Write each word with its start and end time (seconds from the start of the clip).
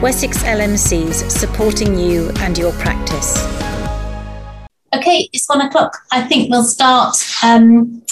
Wessex 0.00 0.44
LMCs 0.44 1.28
supporting 1.28 1.98
you 1.98 2.30
and 2.36 2.56
your 2.56 2.70
practice. 2.74 3.36
Okay, 4.94 5.28
it's 5.32 5.48
one 5.48 5.60
o'clock. 5.60 5.96
I 6.12 6.22
think 6.22 6.52
we'll 6.52 6.62
start. 6.62 7.16
Um, 7.42 8.04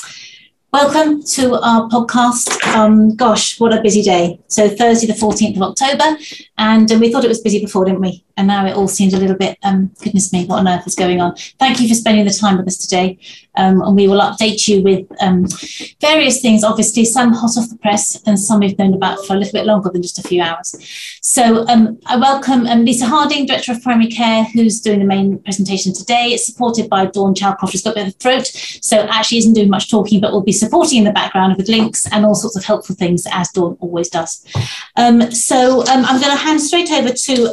welcome 0.72 1.22
to 1.22 1.54
our 1.62 1.88
podcast. 1.88 2.60
Um, 2.74 3.14
gosh, 3.14 3.60
what 3.60 3.72
a 3.72 3.80
busy 3.80 4.02
day. 4.02 4.40
So, 4.48 4.68
Thursday, 4.68 5.06
the 5.06 5.12
14th 5.12 5.54
of 5.54 5.62
October, 5.62 6.18
and 6.58 6.90
uh, 6.90 6.98
we 6.98 7.12
thought 7.12 7.24
it 7.24 7.28
was 7.28 7.40
busy 7.40 7.60
before, 7.60 7.84
didn't 7.84 8.00
we? 8.00 8.24
And 8.38 8.48
now 8.48 8.66
it 8.66 8.76
all 8.76 8.88
seems 8.88 9.14
a 9.14 9.18
little 9.18 9.36
bit, 9.36 9.58
um, 9.62 9.90
goodness 10.02 10.32
me, 10.32 10.44
what 10.44 10.58
on 10.58 10.68
earth 10.68 10.86
is 10.86 10.94
going 10.94 11.22
on? 11.22 11.36
Thank 11.58 11.80
you 11.80 11.88
for 11.88 11.94
spending 11.94 12.26
the 12.26 12.32
time 12.32 12.58
with 12.58 12.66
us 12.66 12.76
today. 12.76 13.18
Um, 13.56 13.80
and 13.80 13.96
we 13.96 14.08
will 14.08 14.20
update 14.20 14.68
you 14.68 14.82
with 14.82 15.06
um, 15.22 15.46
various 16.02 16.42
things, 16.42 16.62
obviously, 16.62 17.06
some 17.06 17.32
hot 17.32 17.56
off 17.56 17.70
the 17.70 17.78
press 17.78 18.20
and 18.26 18.38
some 18.38 18.60
we've 18.60 18.78
known 18.78 18.92
about 18.92 19.24
for 19.24 19.34
a 19.34 19.38
little 19.38 19.52
bit 19.52 19.64
longer 19.64 19.88
than 19.88 20.02
just 20.02 20.18
a 20.18 20.28
few 20.28 20.42
hours. 20.42 20.76
So 21.22 21.66
um, 21.68 21.98
I 22.04 22.18
welcome 22.18 22.66
um, 22.66 22.84
Lisa 22.84 23.06
Harding, 23.06 23.46
Director 23.46 23.72
of 23.72 23.82
Primary 23.82 24.08
Care, 24.08 24.44
who's 24.44 24.82
doing 24.82 24.98
the 24.98 25.06
main 25.06 25.38
presentation 25.38 25.94
today. 25.94 26.28
It's 26.34 26.44
supported 26.44 26.90
by 26.90 27.06
Dawn 27.06 27.34
Chalcroft, 27.34 27.72
who's 27.72 27.82
got 27.82 27.92
a 27.92 27.94
bit 27.94 28.08
of 28.08 28.14
a 28.14 28.18
throat, 28.18 28.46
so 28.82 28.98
actually 29.08 29.38
isn't 29.38 29.54
doing 29.54 29.70
much 29.70 29.90
talking, 29.90 30.20
but 30.20 30.32
will 30.32 30.42
be 30.42 30.52
supporting 30.52 30.98
in 30.98 31.04
the 31.04 31.12
background 31.12 31.56
with 31.56 31.70
links 31.70 32.06
and 32.12 32.26
all 32.26 32.34
sorts 32.34 32.56
of 32.56 32.64
helpful 32.64 32.94
things, 32.94 33.26
as 33.32 33.50
Dawn 33.52 33.78
always 33.80 34.10
does. 34.10 34.44
Um, 34.96 35.30
so 35.30 35.82
I'm 35.86 36.20
going 36.20 36.36
to 36.36 36.45
hand 36.46 36.60
straight 36.60 36.90
over 36.92 37.10
to, 37.10 37.52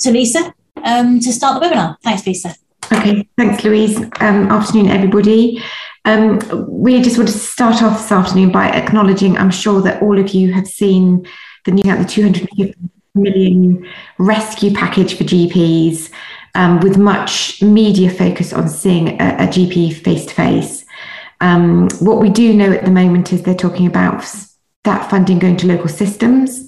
to 0.00 0.10
Lisa 0.10 0.54
to 0.84 1.32
start 1.32 1.60
the 1.60 1.66
webinar. 1.66 1.96
Thanks, 2.02 2.26
Lisa. 2.26 2.54
Okay, 2.92 3.28
thanks, 3.36 3.64
Louise. 3.64 3.98
Um, 4.20 4.50
afternoon, 4.50 4.88
everybody. 4.88 5.62
Um, 6.04 6.40
we 6.68 7.02
just 7.02 7.18
wanted 7.18 7.32
to 7.32 7.38
start 7.38 7.82
off 7.82 7.98
this 7.98 8.10
afternoon 8.10 8.50
by 8.50 8.70
acknowledging, 8.70 9.36
I'm 9.36 9.50
sure 9.50 9.82
that 9.82 10.02
all 10.02 10.18
of 10.18 10.30
you 10.30 10.52
have 10.54 10.66
seen 10.66 11.26
the 11.64 11.72
new 11.72 11.82
the 11.82 12.04
250 12.04 12.74
million 13.14 13.86
rescue 14.18 14.72
package 14.72 15.16
for 15.18 15.24
GPs, 15.24 16.10
um, 16.54 16.80
with 16.80 16.96
much 16.96 17.62
media 17.62 18.10
focus 18.10 18.52
on 18.52 18.68
seeing 18.68 19.20
a, 19.20 19.44
a 19.44 19.46
GP 19.46 20.02
face 20.02 20.24
to 20.26 20.34
face. 20.34 20.84
What 22.00 22.20
we 22.20 22.30
do 22.30 22.54
know 22.54 22.72
at 22.72 22.84
the 22.84 22.90
moment 22.90 23.32
is 23.32 23.42
they're 23.42 23.54
talking 23.54 23.86
about 23.86 24.24
that 24.84 25.10
funding 25.10 25.38
going 25.38 25.58
to 25.58 25.66
local 25.66 25.88
systems, 25.88 26.67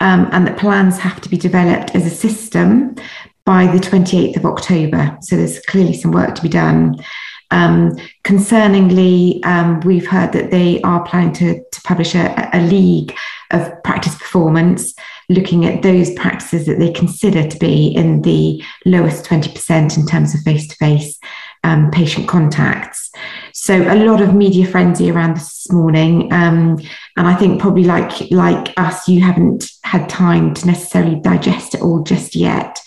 um, 0.00 0.28
and 0.32 0.46
that 0.46 0.58
plans 0.58 0.98
have 0.98 1.20
to 1.20 1.28
be 1.28 1.36
developed 1.36 1.94
as 1.94 2.06
a 2.06 2.10
system 2.10 2.94
by 3.44 3.66
the 3.66 3.78
28th 3.78 4.36
of 4.36 4.44
October. 4.44 5.16
So 5.22 5.36
there's 5.36 5.60
clearly 5.60 5.94
some 5.94 6.12
work 6.12 6.34
to 6.34 6.42
be 6.42 6.48
done. 6.48 7.02
Um, 7.50 7.96
concerningly, 8.24 9.44
um, 9.44 9.80
we've 9.80 10.06
heard 10.06 10.32
that 10.32 10.50
they 10.50 10.82
are 10.82 11.02
planning 11.04 11.32
to, 11.34 11.54
to 11.54 11.80
publish 11.82 12.14
a, 12.14 12.50
a, 12.52 12.60
league 12.60 13.16
of 13.50 13.72
practice 13.84 14.14
performance, 14.14 14.92
looking 15.30 15.64
at 15.64 15.82
those 15.82 16.12
practices 16.12 16.66
that 16.66 16.78
they 16.78 16.92
consider 16.92 17.48
to 17.48 17.58
be 17.58 17.86
in 17.88 18.20
the 18.20 18.62
lowest 18.84 19.24
20% 19.24 19.96
in 19.96 20.06
terms 20.06 20.34
of 20.34 20.42
face 20.42 20.68
to 20.68 20.76
face 20.76 21.18
patient 21.92 22.28
contacts. 22.28 23.10
So 23.68 23.82
a 23.82 24.02
lot 24.02 24.22
of 24.22 24.32
media 24.32 24.66
frenzy 24.66 25.10
around 25.10 25.36
this 25.36 25.70
morning, 25.70 26.32
um, 26.32 26.78
and 27.18 27.26
I 27.26 27.34
think 27.34 27.60
probably 27.60 27.84
like 27.84 28.30
like 28.30 28.72
us, 28.78 29.06
you 29.06 29.20
haven't 29.20 29.70
had 29.82 30.08
time 30.08 30.54
to 30.54 30.66
necessarily 30.66 31.20
digest 31.20 31.74
it 31.74 31.82
all 31.82 32.02
just 32.02 32.34
yet. 32.34 32.80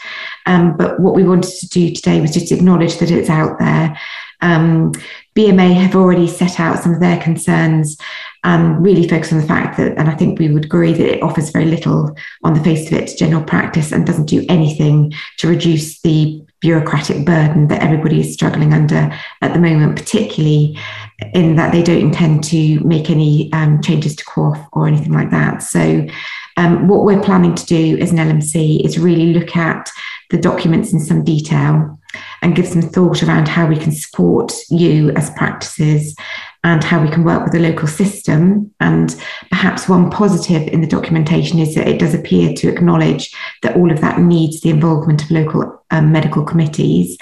Um, 0.47 0.75
but 0.75 0.99
what 0.99 1.13
we 1.13 1.23
wanted 1.23 1.51
to 1.59 1.69
do 1.69 1.93
today 1.93 2.19
was 2.19 2.33
just 2.33 2.51
acknowledge 2.51 2.97
that 2.97 3.11
it's 3.11 3.29
out 3.29 3.59
there. 3.59 3.95
Um, 4.41 4.93
BMA 5.35 5.71
have 5.75 5.95
already 5.95 6.25
set 6.25 6.59
out 6.59 6.79
some 6.79 6.95
of 6.95 6.99
their 6.99 7.21
concerns 7.21 7.95
and 8.43 8.83
really 8.83 9.07
focus 9.07 9.31
on 9.31 9.39
the 9.39 9.45
fact 9.45 9.77
that, 9.77 9.99
and 9.99 10.09
I 10.09 10.15
think 10.15 10.39
we 10.39 10.49
would 10.49 10.65
agree 10.65 10.93
that 10.93 11.17
it 11.17 11.21
offers 11.21 11.51
very 11.51 11.65
little 11.65 12.15
on 12.43 12.55
the 12.55 12.63
face 12.63 12.87
of 12.87 12.97
it 12.97 13.09
to 13.09 13.17
general 13.17 13.43
practice 13.43 13.91
and 13.91 14.07
doesn't 14.07 14.25
do 14.25 14.43
anything 14.49 15.13
to 15.37 15.47
reduce 15.47 16.01
the 16.01 16.43
bureaucratic 16.61 17.25
burden 17.25 17.67
that 17.67 17.81
everybody 17.81 18.21
is 18.21 18.33
struggling 18.33 18.73
under 18.73 19.11
at 19.41 19.53
the 19.53 19.59
moment, 19.59 19.95
particularly 19.95 20.77
in 21.33 21.55
that 21.55 21.71
they 21.71 21.83
don't 21.83 22.01
intend 22.01 22.43
to 22.45 22.79
make 22.81 23.09
any 23.09 23.51
um, 23.51 23.81
changes 23.81 24.15
to 24.15 24.23
QoF 24.25 24.69
or 24.71 24.87
anything 24.87 25.11
like 25.11 25.31
that. 25.31 25.63
So, 25.63 26.07
um, 26.57 26.87
what 26.87 27.03
we're 27.03 27.21
planning 27.21 27.55
to 27.55 27.65
do 27.65 27.97
as 27.99 28.11
an 28.11 28.17
LMC 28.17 28.85
is 28.85 28.99
really 28.99 29.33
look 29.33 29.55
at 29.55 29.89
the 30.29 30.37
documents 30.37 30.93
in 30.93 30.99
some 30.99 31.23
detail 31.23 31.99
and 32.41 32.55
give 32.55 32.67
some 32.67 32.81
thought 32.81 33.23
around 33.23 33.47
how 33.47 33.67
we 33.67 33.77
can 33.77 33.91
support 33.91 34.53
you 34.69 35.11
as 35.11 35.29
practices 35.31 36.15
and 36.63 36.83
how 36.83 37.01
we 37.01 37.09
can 37.09 37.23
work 37.23 37.43
with 37.43 37.53
the 37.53 37.59
local 37.59 37.87
system. 37.87 38.71
And 38.79 39.15
perhaps 39.49 39.89
one 39.89 40.11
positive 40.11 40.67
in 40.67 40.81
the 40.81 40.87
documentation 40.87 41.59
is 41.59 41.73
that 41.75 41.87
it 41.87 41.99
does 41.99 42.13
appear 42.13 42.53
to 42.53 42.69
acknowledge 42.69 43.35
that 43.63 43.75
all 43.75 43.91
of 43.91 44.01
that 44.01 44.19
needs 44.19 44.61
the 44.61 44.69
involvement 44.69 45.23
of 45.23 45.31
local 45.31 45.83
um, 45.89 46.11
medical 46.11 46.43
committees. 46.43 47.17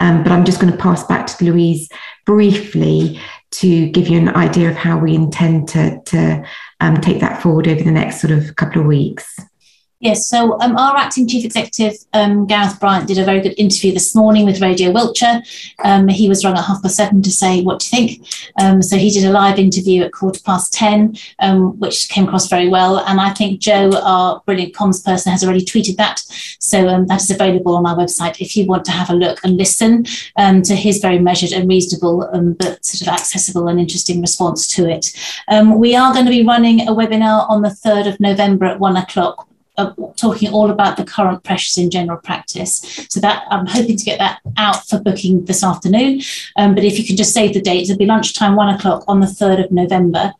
Um, 0.00 0.22
but 0.22 0.32
I'm 0.32 0.44
just 0.44 0.60
going 0.60 0.72
to 0.72 0.78
pass 0.78 1.04
back 1.04 1.26
to 1.26 1.44
Louise 1.44 1.88
briefly 2.26 3.20
to 3.52 3.88
give 3.90 4.08
you 4.08 4.18
an 4.18 4.30
idea 4.30 4.70
of 4.70 4.76
how 4.76 4.98
we 4.98 5.14
intend 5.14 5.68
to, 5.68 6.00
to 6.06 6.44
um, 6.80 7.00
take 7.00 7.20
that 7.20 7.42
forward 7.42 7.68
over 7.68 7.82
the 7.82 7.90
next 7.90 8.20
sort 8.20 8.32
of 8.32 8.56
couple 8.56 8.80
of 8.80 8.86
weeks. 8.86 9.38
Yes, 10.02 10.26
so 10.26 10.58
um, 10.62 10.78
our 10.78 10.96
acting 10.96 11.28
chief 11.28 11.44
executive, 11.44 11.94
um, 12.14 12.46
Gareth 12.46 12.80
Bryant, 12.80 13.06
did 13.06 13.18
a 13.18 13.24
very 13.24 13.42
good 13.42 13.52
interview 13.58 13.92
this 13.92 14.14
morning 14.14 14.46
with 14.46 14.62
Radio 14.62 14.90
Wiltshire. 14.92 15.42
Um, 15.84 16.08
he 16.08 16.26
was 16.26 16.42
rung 16.42 16.56
at 16.56 16.64
half 16.64 16.82
past 16.82 16.96
seven 16.96 17.20
to 17.20 17.30
say, 17.30 17.62
What 17.62 17.80
do 17.80 17.84
you 17.84 18.08
think? 18.08 18.26
Um, 18.58 18.80
so 18.80 18.96
he 18.96 19.10
did 19.10 19.26
a 19.26 19.30
live 19.30 19.58
interview 19.58 20.02
at 20.02 20.12
quarter 20.12 20.40
past 20.40 20.72
10, 20.72 21.18
um, 21.40 21.78
which 21.78 22.08
came 22.08 22.24
across 22.24 22.48
very 22.48 22.70
well. 22.70 23.00
And 23.00 23.20
I 23.20 23.34
think 23.34 23.60
Joe, 23.60 23.90
our 24.02 24.40
brilliant 24.46 24.72
comms 24.72 25.04
person, 25.04 25.32
has 25.32 25.44
already 25.44 25.66
tweeted 25.66 25.96
that. 25.96 26.20
So 26.60 26.88
um, 26.88 27.06
that 27.08 27.20
is 27.20 27.30
available 27.30 27.76
on 27.76 27.84
our 27.84 27.94
website 27.94 28.40
if 28.40 28.56
you 28.56 28.64
want 28.64 28.86
to 28.86 28.92
have 28.92 29.10
a 29.10 29.14
look 29.14 29.44
and 29.44 29.58
listen 29.58 30.04
to 30.38 30.74
his 30.74 31.00
very 31.00 31.18
measured 31.18 31.52
and 31.52 31.68
reasonable, 31.68 32.26
but 32.58 32.82
sort 32.86 33.02
of 33.02 33.08
accessible 33.20 33.68
and 33.68 33.78
interesting 33.78 34.22
response 34.22 34.66
to 34.68 34.88
it. 34.88 35.12
we 35.76 35.94
are 35.94 36.14
going 36.14 36.24
to 36.24 36.30
be 36.30 36.46
running 36.46 36.88
a 36.88 36.92
webinar 36.92 37.46
on 37.50 37.60
the 37.60 37.68
3rd 37.68 38.14
of 38.14 38.18
November 38.18 38.64
at 38.64 38.80
one 38.80 38.96
o'clock 38.96 39.49
talking 40.16 40.50
all 40.50 40.70
about 40.70 40.96
the 40.96 41.04
current 41.04 41.44
pressures 41.44 41.76
in 41.78 41.90
general 41.90 42.18
practice. 42.18 43.06
So 43.08 43.20
that 43.20 43.44
I'm 43.50 43.66
hoping 43.66 43.96
to 43.96 44.04
get 44.04 44.18
that 44.18 44.40
out 44.56 44.88
for 44.88 45.00
booking 45.00 45.44
this 45.44 45.62
afternoon. 45.62 46.20
Um, 46.56 46.74
but 46.74 46.84
if 46.84 46.98
you 46.98 47.04
can 47.04 47.16
just 47.16 47.34
save 47.34 47.54
the 47.54 47.60
date, 47.60 47.84
it'll 47.84 47.98
be 47.98 48.06
lunchtime, 48.06 48.56
one 48.56 48.74
o'clock 48.74 49.04
on 49.08 49.20
the 49.20 49.26
3rd 49.26 49.66
of 49.66 49.72
November 49.72 50.32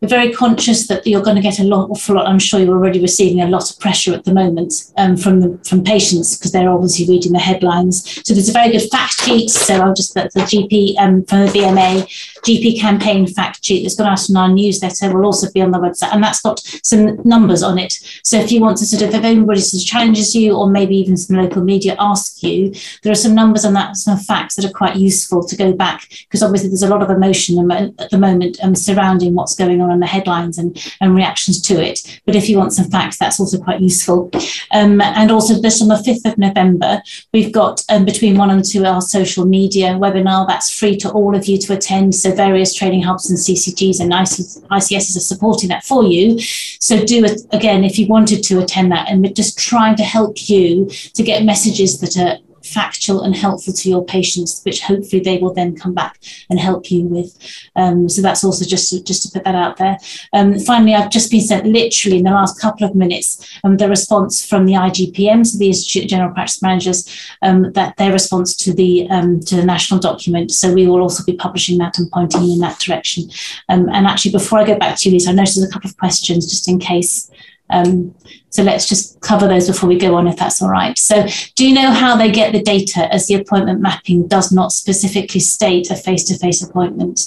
we're 0.00 0.08
very 0.08 0.32
conscious 0.32 0.86
that 0.86 1.06
you're 1.06 1.22
going 1.22 1.36
to 1.36 1.42
get 1.42 1.58
a 1.58 1.64
lot, 1.64 1.90
awful 1.90 2.14
lot. 2.14 2.28
I'm 2.28 2.38
sure 2.38 2.60
you're 2.60 2.76
already 2.76 3.00
receiving 3.00 3.40
a 3.40 3.48
lot 3.48 3.70
of 3.70 3.80
pressure 3.80 4.14
at 4.14 4.24
the 4.24 4.32
moment 4.32 4.92
um, 4.96 5.16
from 5.16 5.40
the, 5.40 5.58
from 5.64 5.82
patients 5.82 6.36
because 6.36 6.52
they're 6.52 6.70
obviously 6.70 7.06
reading 7.06 7.32
the 7.32 7.40
headlines. 7.40 8.22
So 8.24 8.32
there's 8.32 8.48
a 8.48 8.52
very 8.52 8.70
good 8.70 8.88
fact 8.90 9.14
sheet. 9.14 9.50
So 9.50 9.74
I'll 9.74 9.94
just 9.94 10.14
put 10.14 10.32
the 10.32 10.40
GP 10.40 10.96
um, 10.98 11.24
from 11.24 11.46
the 11.46 11.52
BMA 11.52 12.37
GP 12.48 12.80
campaign 12.80 13.26
fact 13.26 13.64
sheet 13.64 13.82
that's 13.82 13.94
gone 13.94 14.08
out 14.08 14.28
in 14.28 14.36
our 14.36 14.48
newsletter 14.48 15.14
will 15.14 15.26
also 15.26 15.50
be 15.52 15.60
on 15.60 15.70
the 15.70 15.78
website, 15.78 16.12
and 16.12 16.22
that's 16.22 16.40
got 16.40 16.60
some 16.82 17.20
numbers 17.24 17.62
on 17.62 17.78
it. 17.78 17.92
So 18.22 18.38
if 18.38 18.50
you 18.50 18.60
want 18.60 18.78
to 18.78 18.86
sort 18.86 19.02
of, 19.02 19.14
if 19.14 19.22
anybody 19.22 19.60
sort 19.60 19.82
of 19.82 19.86
challenges 19.86 20.34
you, 20.34 20.56
or 20.56 20.70
maybe 20.70 20.96
even 20.96 21.16
some 21.16 21.36
local 21.36 21.62
media 21.62 21.94
ask 21.98 22.42
you, 22.42 22.72
there 23.02 23.12
are 23.12 23.16
some 23.16 23.34
numbers 23.34 23.64
on 23.64 23.74
that, 23.74 23.96
some 23.96 24.18
facts 24.18 24.54
that 24.56 24.64
are 24.64 24.72
quite 24.72 24.96
useful 24.96 25.44
to 25.44 25.56
go 25.56 25.72
back 25.72 26.08
because 26.08 26.42
obviously 26.42 26.68
there's 26.68 26.82
a 26.82 26.88
lot 26.88 27.02
of 27.02 27.10
emotion 27.10 27.70
at 27.70 28.10
the 28.10 28.18
moment 28.18 28.58
um, 28.62 28.74
surrounding 28.74 29.34
what's 29.34 29.54
going 29.54 29.80
on 29.80 29.90
in 29.90 30.00
the 30.00 30.06
headlines 30.06 30.58
and, 30.58 30.82
and 31.00 31.14
reactions 31.14 31.60
to 31.62 31.74
it. 31.82 32.20
But 32.24 32.36
if 32.36 32.48
you 32.48 32.58
want 32.58 32.72
some 32.72 32.90
facts, 32.90 33.18
that's 33.18 33.38
also 33.38 33.58
quite 33.58 33.80
useful. 33.80 34.30
Um, 34.72 35.00
and 35.00 35.30
also 35.30 35.60
this 35.60 35.82
on 35.82 35.88
the 35.88 35.96
5th 35.96 36.32
of 36.32 36.38
November, 36.38 37.02
we've 37.32 37.52
got 37.52 37.84
um, 37.88 38.04
between 38.04 38.36
one 38.36 38.50
and 38.50 38.64
two 38.64 38.84
our 38.84 39.02
social 39.02 39.44
media 39.44 39.90
webinar 39.90 40.46
that's 40.46 40.76
free 40.76 40.96
to 40.96 41.10
all 41.10 41.34
of 41.34 41.46
you 41.46 41.58
to 41.58 41.74
attend. 41.74 42.14
So 42.14 42.30
various 42.38 42.72
training 42.72 43.02
hubs 43.02 43.28
and 43.28 43.38
CCGs 43.38 44.00
and 44.00 44.10
ICSs 44.12 45.16
are 45.16 45.28
supporting 45.32 45.68
that 45.68 45.84
for 45.84 46.04
you. 46.04 46.38
So 46.80 47.04
do 47.04 47.24
it 47.24 47.42
again 47.52 47.84
if 47.84 47.98
you 47.98 48.06
wanted 48.06 48.42
to 48.44 48.60
attend 48.62 48.90
that 48.92 49.08
and 49.08 49.22
we're 49.22 49.40
just 49.42 49.58
trying 49.58 49.96
to 49.96 50.04
help 50.04 50.48
you 50.48 50.86
to 51.16 51.22
get 51.22 51.44
messages 51.44 52.00
that 52.00 52.16
are 52.16 52.38
factual 52.68 53.22
and 53.22 53.34
helpful 53.34 53.72
to 53.72 53.88
your 53.88 54.04
patients, 54.04 54.60
which 54.64 54.82
hopefully 54.82 55.20
they 55.22 55.38
will 55.38 55.54
then 55.54 55.76
come 55.76 55.94
back 55.94 56.18
and 56.50 56.58
help 56.58 56.90
you 56.90 57.02
with. 57.02 57.36
Um, 57.76 58.08
so 58.08 58.22
that's 58.22 58.44
also 58.44 58.64
just 58.64 58.90
to, 58.90 59.02
just 59.02 59.22
to 59.22 59.30
put 59.32 59.44
that 59.44 59.54
out 59.54 59.76
there. 59.76 59.98
Um, 60.32 60.58
finally, 60.58 60.94
I've 60.94 61.10
just 61.10 61.30
been 61.30 61.40
sent 61.40 61.66
literally 61.66 62.18
in 62.18 62.24
the 62.24 62.30
last 62.30 62.60
couple 62.60 62.86
of 62.86 62.94
minutes 62.94 63.58
um, 63.64 63.76
the 63.76 63.88
response 63.88 64.44
from 64.44 64.66
the 64.66 64.74
IGPMs, 64.74 65.58
the 65.58 65.68
Institute 65.68 66.04
of 66.04 66.10
General 66.10 66.32
Practice 66.32 66.62
Managers, 66.62 67.08
um, 67.42 67.72
that 67.72 67.96
their 67.96 68.12
response 68.12 68.56
to 68.56 68.72
the 68.72 69.08
um, 69.10 69.40
to 69.40 69.56
the 69.56 69.64
national 69.64 70.00
document. 70.00 70.50
So 70.50 70.72
we 70.72 70.86
will 70.86 71.00
also 71.00 71.24
be 71.24 71.36
publishing 71.36 71.78
that 71.78 71.98
and 71.98 72.10
pointing 72.10 72.50
in 72.50 72.58
that 72.60 72.78
direction. 72.78 73.30
Um, 73.68 73.88
and 73.88 74.06
actually, 74.06 74.32
before 74.32 74.58
I 74.58 74.64
go 74.64 74.78
back 74.78 74.98
to 74.98 75.08
you, 75.08 75.14
Lisa, 75.14 75.30
I 75.30 75.32
noticed 75.34 75.62
a 75.62 75.72
couple 75.72 75.88
of 75.88 75.96
questions 75.96 76.48
just 76.48 76.68
in 76.68 76.78
case. 76.78 77.30
Um, 77.70 78.14
so 78.50 78.62
let's 78.62 78.88
just 78.88 79.20
cover 79.20 79.46
those 79.46 79.68
before 79.68 79.88
we 79.88 79.98
go 79.98 80.14
on, 80.14 80.26
if 80.26 80.36
that's 80.36 80.62
all 80.62 80.70
right. 80.70 80.98
So, 80.98 81.26
do 81.54 81.66
you 81.66 81.74
know 81.74 81.90
how 81.90 82.16
they 82.16 82.30
get 82.30 82.52
the 82.52 82.62
data 82.62 83.12
as 83.12 83.26
the 83.26 83.34
appointment 83.34 83.80
mapping 83.80 84.26
does 84.26 84.52
not 84.52 84.72
specifically 84.72 85.40
state 85.40 85.90
a 85.90 85.96
face 85.96 86.24
to 86.24 86.38
face 86.38 86.62
appointment? 86.62 87.20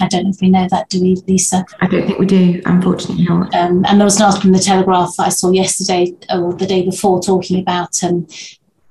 I 0.00 0.08
don't 0.08 0.24
know 0.24 0.30
if 0.30 0.40
we 0.40 0.50
know 0.50 0.66
that, 0.70 0.88
do 0.88 1.00
we, 1.00 1.16
Lisa? 1.28 1.64
I 1.80 1.86
don't 1.86 2.06
think 2.06 2.18
we 2.18 2.26
do, 2.26 2.62
unfortunately 2.66 3.24
not. 3.24 3.54
Um, 3.54 3.84
and 3.86 4.00
there 4.00 4.04
was 4.04 4.16
an 4.16 4.26
article 4.26 4.48
in 4.48 4.52
the 4.52 4.58
Telegraph 4.58 5.16
that 5.16 5.26
I 5.26 5.28
saw 5.28 5.50
yesterday 5.50 6.14
or 6.30 6.54
the 6.54 6.66
day 6.66 6.82
before 6.82 7.20
talking 7.20 7.60
about 7.60 8.02
um, 8.02 8.26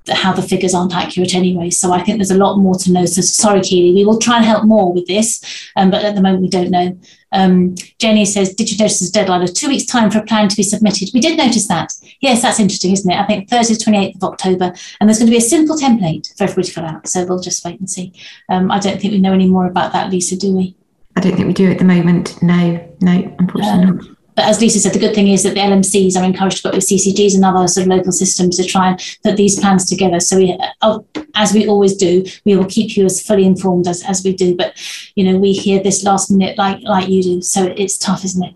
how 0.08 0.32
the 0.32 0.42
figures 0.42 0.74
aren't 0.74 0.94
accurate 0.94 1.34
anyway. 1.34 1.70
So 1.70 1.92
I 1.92 2.02
think 2.02 2.18
there's 2.18 2.30
a 2.30 2.38
lot 2.38 2.56
more 2.56 2.74
to 2.76 2.92
know. 2.92 3.04
So 3.04 3.20
sorry, 3.20 3.60
Keely, 3.60 3.94
we 3.94 4.04
will 4.04 4.18
try 4.18 4.36
and 4.36 4.44
help 4.44 4.64
more 4.64 4.92
with 4.92 5.06
this, 5.06 5.70
um, 5.76 5.90
but 5.90 6.04
at 6.04 6.14
the 6.14 6.22
moment 6.22 6.42
we 6.42 6.48
don't 6.48 6.70
know. 6.70 6.98
Um, 7.32 7.74
Jenny 7.98 8.24
says, 8.24 8.54
did 8.54 8.70
you 8.70 8.78
notice 8.78 9.00
the 9.00 9.10
deadline 9.10 9.42
of 9.42 9.54
two 9.54 9.68
weeks' 9.68 9.86
time 9.86 10.10
for 10.10 10.18
a 10.18 10.24
plan 10.24 10.48
to 10.48 10.56
be 10.56 10.62
submitted? 10.62 11.10
We 11.14 11.20
did 11.20 11.38
notice 11.38 11.68
that. 11.68 11.92
Yes, 12.20 12.42
that's 12.42 12.60
interesting, 12.60 12.92
isn't 12.92 13.10
it? 13.10 13.18
I 13.18 13.24
think 13.24 13.48
Thursday, 13.48 13.74
28th 13.74 14.16
of 14.16 14.24
October, 14.24 14.72
and 15.00 15.08
there's 15.08 15.18
going 15.18 15.26
to 15.26 15.32
be 15.32 15.38
a 15.38 15.40
simple 15.40 15.76
template 15.76 16.36
for 16.36 16.44
everybody 16.44 16.68
to 16.68 16.72
fill 16.72 16.84
out. 16.86 17.08
So 17.08 17.24
we'll 17.24 17.40
just 17.40 17.64
wait 17.64 17.80
and 17.80 17.90
see. 17.90 18.12
Um, 18.48 18.70
I 18.70 18.78
don't 18.78 19.00
think 19.00 19.12
we 19.12 19.20
know 19.20 19.32
any 19.32 19.48
more 19.48 19.66
about 19.66 19.92
that, 19.92 20.10
Lisa, 20.10 20.36
do 20.36 20.54
we? 20.54 20.76
I 21.16 21.20
don't 21.20 21.34
think 21.34 21.46
we 21.46 21.54
do 21.54 21.70
at 21.70 21.78
the 21.78 21.84
moment. 21.84 22.42
No, 22.42 22.88
no, 23.00 23.34
unfortunately 23.38 23.88
um, 23.88 23.96
not 23.96 24.11
but 24.34 24.46
as 24.46 24.60
Lisa 24.60 24.78
said, 24.78 24.92
the 24.92 24.98
good 24.98 25.14
thing 25.14 25.28
is 25.28 25.42
that 25.42 25.54
the 25.54 25.60
LMCs 25.60 26.16
are 26.16 26.24
encouraged 26.24 26.62
to 26.62 26.68
work 26.68 26.74
with 26.74 26.86
CCGs 26.88 27.34
and 27.34 27.44
other 27.44 27.68
sort 27.68 27.86
of 27.86 27.92
local 27.92 28.12
systems 28.12 28.56
to 28.56 28.64
try 28.64 28.88
and 28.88 29.18
put 29.22 29.36
these 29.36 29.58
plans 29.58 29.84
together. 29.84 30.20
So 30.20 30.38
we, 30.38 30.58
uh, 30.80 30.98
as 31.34 31.52
we 31.52 31.66
always 31.66 31.96
do, 31.96 32.24
we 32.44 32.56
will 32.56 32.66
keep 32.66 32.96
you 32.96 33.04
as 33.04 33.22
fully 33.22 33.44
informed 33.44 33.86
as, 33.86 34.02
as 34.04 34.24
we 34.24 34.34
do. 34.34 34.56
But 34.56 34.74
you 35.14 35.24
know, 35.24 35.38
we 35.38 35.52
hear 35.52 35.82
this 35.82 36.02
last 36.02 36.30
minute 36.30 36.56
like 36.56 36.82
like 36.82 37.08
you 37.08 37.22
do, 37.22 37.42
so 37.42 37.66
it's 37.76 37.98
tough, 37.98 38.24
isn't 38.24 38.44
it? 38.44 38.54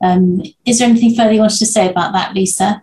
Um, 0.00 0.42
is 0.64 0.78
there 0.78 0.88
anything 0.88 1.14
further 1.14 1.32
you 1.32 1.40
wanted 1.40 1.58
to 1.58 1.66
say 1.66 1.88
about 1.88 2.12
that, 2.12 2.34
Lisa? 2.34 2.82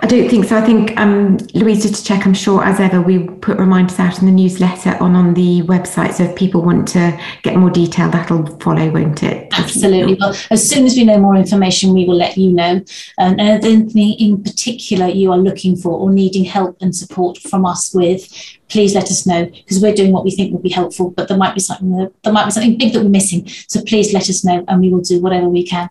I 0.00 0.06
don't 0.06 0.28
think 0.28 0.44
so. 0.44 0.56
I 0.56 0.60
think 0.60 0.98
um, 0.98 1.36
Louise, 1.54 1.82
just 1.82 1.96
to 1.96 2.04
check, 2.04 2.26
I'm 2.26 2.34
sure 2.34 2.64
as 2.64 2.80
ever 2.80 3.00
we 3.00 3.20
put 3.20 3.58
reminders 3.58 3.98
out 3.98 4.18
in 4.20 4.26
the 4.26 4.32
newsletter 4.32 4.96
on 5.00 5.14
on 5.14 5.34
the 5.34 5.62
website. 5.62 6.14
So 6.14 6.24
if 6.24 6.36
people 6.36 6.62
want 6.62 6.88
to 6.88 7.18
get 7.42 7.56
more 7.56 7.70
detail, 7.70 8.10
that'll 8.10 8.46
follow, 8.58 8.90
won't 8.90 9.22
it? 9.22 9.48
Absolutely. 9.56 10.16
Well, 10.20 10.34
as 10.50 10.68
soon 10.68 10.84
as 10.86 10.96
we 10.96 11.04
know 11.04 11.18
more 11.18 11.36
information, 11.36 11.94
we 11.94 12.04
will 12.04 12.16
let 12.16 12.36
you 12.36 12.52
know. 12.52 12.82
And 13.18 13.40
anything 13.40 14.14
in 14.14 14.42
particular 14.42 15.06
you 15.08 15.30
are 15.30 15.38
looking 15.38 15.76
for 15.76 15.92
or 15.92 16.10
needing 16.10 16.44
help 16.44 16.76
and 16.80 16.94
support 16.94 17.38
from 17.38 17.64
us 17.64 17.94
with, 17.94 18.28
please 18.68 18.94
let 18.94 19.04
us 19.04 19.26
know 19.26 19.46
because 19.46 19.80
we're 19.80 19.94
doing 19.94 20.12
what 20.12 20.24
we 20.24 20.32
think 20.32 20.52
will 20.52 20.60
be 20.60 20.70
helpful. 20.70 21.10
But 21.10 21.28
there 21.28 21.36
might 21.36 21.54
be 21.54 21.60
something 21.60 22.10
there 22.24 22.32
might 22.32 22.46
be 22.46 22.50
something 22.50 22.78
big 22.78 22.94
that 22.94 23.02
we're 23.02 23.10
missing. 23.10 23.46
So 23.68 23.82
please 23.82 24.12
let 24.12 24.28
us 24.28 24.44
know, 24.44 24.64
and 24.66 24.80
we 24.80 24.90
will 24.90 25.02
do 25.02 25.20
whatever 25.20 25.48
we 25.48 25.64
can. 25.64 25.88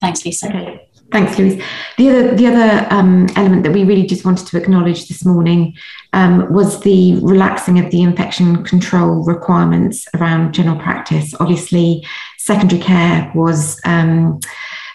Thanks, 0.00 0.24
Lisa. 0.24 0.48
Okay. 0.48 0.89
Thanks, 1.12 1.36
Louise. 1.38 1.60
The 1.98 2.08
other, 2.08 2.36
the 2.36 2.46
other 2.46 2.86
um, 2.90 3.26
element 3.34 3.64
that 3.64 3.72
we 3.72 3.82
really 3.82 4.06
just 4.06 4.24
wanted 4.24 4.46
to 4.46 4.56
acknowledge 4.56 5.08
this 5.08 5.24
morning 5.24 5.76
um, 6.12 6.52
was 6.52 6.80
the 6.80 7.16
relaxing 7.16 7.84
of 7.84 7.90
the 7.90 8.02
infection 8.02 8.62
control 8.64 9.24
requirements 9.24 10.06
around 10.14 10.52
general 10.52 10.78
practice. 10.78 11.34
Obviously, 11.40 12.06
secondary 12.38 12.80
care 12.80 13.30
was 13.34 13.80
um, 13.84 14.38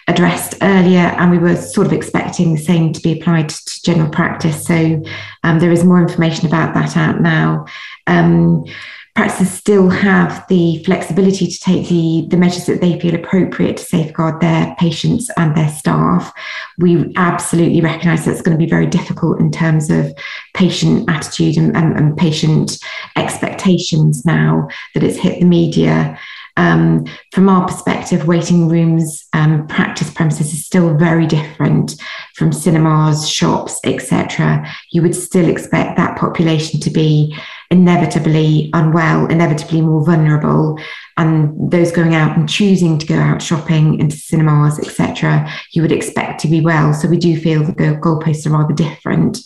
addressed 0.08 0.54
earlier, 0.62 1.00
and 1.18 1.30
we 1.30 1.38
were 1.38 1.56
sort 1.56 1.86
of 1.86 1.92
expecting 1.92 2.54
the 2.54 2.62
same 2.62 2.94
to 2.94 3.00
be 3.02 3.20
applied 3.20 3.50
to 3.50 3.82
general 3.82 4.08
practice. 4.08 4.64
So 4.64 5.02
um, 5.42 5.58
there 5.58 5.72
is 5.72 5.84
more 5.84 6.00
information 6.00 6.46
about 6.46 6.72
that 6.74 6.96
out 6.96 7.20
now. 7.20 7.66
Practices 9.16 9.50
still 9.50 9.88
have 9.88 10.46
the 10.48 10.84
flexibility 10.84 11.46
to 11.46 11.58
take 11.58 11.88
the, 11.88 12.26
the 12.28 12.36
measures 12.36 12.66
that 12.66 12.82
they 12.82 13.00
feel 13.00 13.14
appropriate 13.14 13.78
to 13.78 13.82
safeguard 13.82 14.42
their 14.42 14.76
patients 14.78 15.30
and 15.38 15.56
their 15.56 15.70
staff. 15.70 16.30
We 16.76 17.14
absolutely 17.16 17.80
recognise 17.80 18.26
that 18.26 18.32
it's 18.32 18.42
going 18.42 18.58
to 18.58 18.62
be 18.62 18.68
very 18.68 18.86
difficult 18.86 19.40
in 19.40 19.50
terms 19.50 19.88
of 19.88 20.14
patient 20.52 21.08
attitude 21.08 21.56
and, 21.56 21.74
and, 21.74 21.96
and 21.96 22.14
patient 22.14 22.76
expectations 23.16 24.26
now 24.26 24.68
that 24.92 25.02
it's 25.02 25.16
hit 25.16 25.40
the 25.40 25.46
media. 25.46 26.18
Um, 26.58 27.06
from 27.32 27.48
our 27.48 27.66
perspective, 27.66 28.26
waiting 28.26 28.68
rooms, 28.68 29.26
um, 29.32 29.66
practice 29.66 30.10
premises 30.10 30.52
is 30.52 30.64
still 30.64 30.94
very 30.94 31.26
different 31.26 31.94
from 32.34 32.52
cinemas, 32.52 33.28
shops, 33.28 33.80
etc. 33.84 34.66
You 34.92 35.00
would 35.02 35.14
still 35.14 35.48
expect 35.48 35.96
that 35.96 36.18
population 36.18 36.80
to 36.80 36.90
be 36.90 37.34
inevitably 37.70 38.70
unwell, 38.72 39.26
inevitably 39.26 39.80
more 39.80 40.04
vulnerable, 40.04 40.78
and 41.16 41.70
those 41.70 41.92
going 41.92 42.14
out 42.14 42.36
and 42.36 42.48
choosing 42.48 42.98
to 42.98 43.06
go 43.06 43.16
out 43.16 43.42
shopping 43.42 43.98
into 43.98 44.16
cinemas, 44.16 44.78
etc., 44.78 45.50
you 45.72 45.82
would 45.82 45.92
expect 45.92 46.40
to 46.40 46.48
be 46.48 46.60
well. 46.60 46.92
So 46.92 47.08
we 47.08 47.16
do 47.16 47.38
feel 47.38 47.64
the 47.64 47.72
goalposts 47.72 48.46
are 48.46 48.50
rather 48.50 48.74
different. 48.74 49.38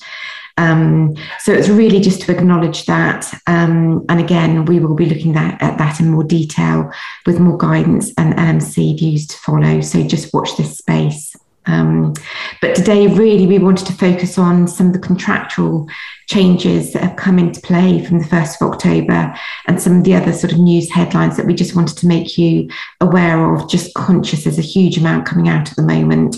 Um, 0.56 1.16
so 1.38 1.52
it's 1.52 1.68
really 1.68 2.00
just 2.00 2.22
to 2.22 2.36
acknowledge 2.36 2.84
that. 2.84 3.32
Um, 3.46 4.04
and 4.08 4.20
again, 4.20 4.66
we 4.66 4.78
will 4.78 4.94
be 4.94 5.06
looking 5.06 5.36
at, 5.36 5.60
at, 5.62 5.78
that 5.78 6.00
in 6.00 6.10
more 6.10 6.24
detail 6.24 6.92
with 7.24 7.40
more 7.40 7.56
guidance 7.56 8.12
and 8.18 8.34
LMC 8.34 8.98
views 8.98 9.26
to 9.28 9.36
follow. 9.38 9.80
So 9.80 10.02
just 10.02 10.34
watch 10.34 10.56
this 10.58 10.76
space. 10.76 11.34
Um, 11.66 12.14
but 12.60 12.74
today, 12.74 13.06
really, 13.06 13.46
we 13.46 13.58
wanted 13.58 13.86
to 13.86 13.92
focus 13.92 14.38
on 14.38 14.66
some 14.66 14.88
of 14.88 14.92
the 14.92 14.98
contractual 14.98 15.88
changes 16.26 16.92
that 16.92 17.02
have 17.02 17.16
come 17.16 17.38
into 17.38 17.60
play 17.60 18.04
from 18.04 18.18
the 18.18 18.24
1st 18.24 18.60
of 18.60 18.72
October 18.72 19.34
and 19.66 19.80
some 19.80 19.98
of 19.98 20.04
the 20.04 20.14
other 20.14 20.32
sort 20.32 20.52
of 20.52 20.58
news 20.58 20.90
headlines 20.90 21.36
that 21.36 21.46
we 21.46 21.54
just 21.54 21.74
wanted 21.74 21.96
to 21.98 22.06
make 22.06 22.38
you 22.38 22.68
aware 23.00 23.52
of, 23.52 23.68
just 23.68 23.92
conscious 23.94 24.44
there's 24.44 24.58
a 24.58 24.62
huge 24.62 24.96
amount 24.96 25.26
coming 25.26 25.48
out 25.48 25.68
at 25.68 25.76
the 25.76 25.82
moment. 25.82 26.36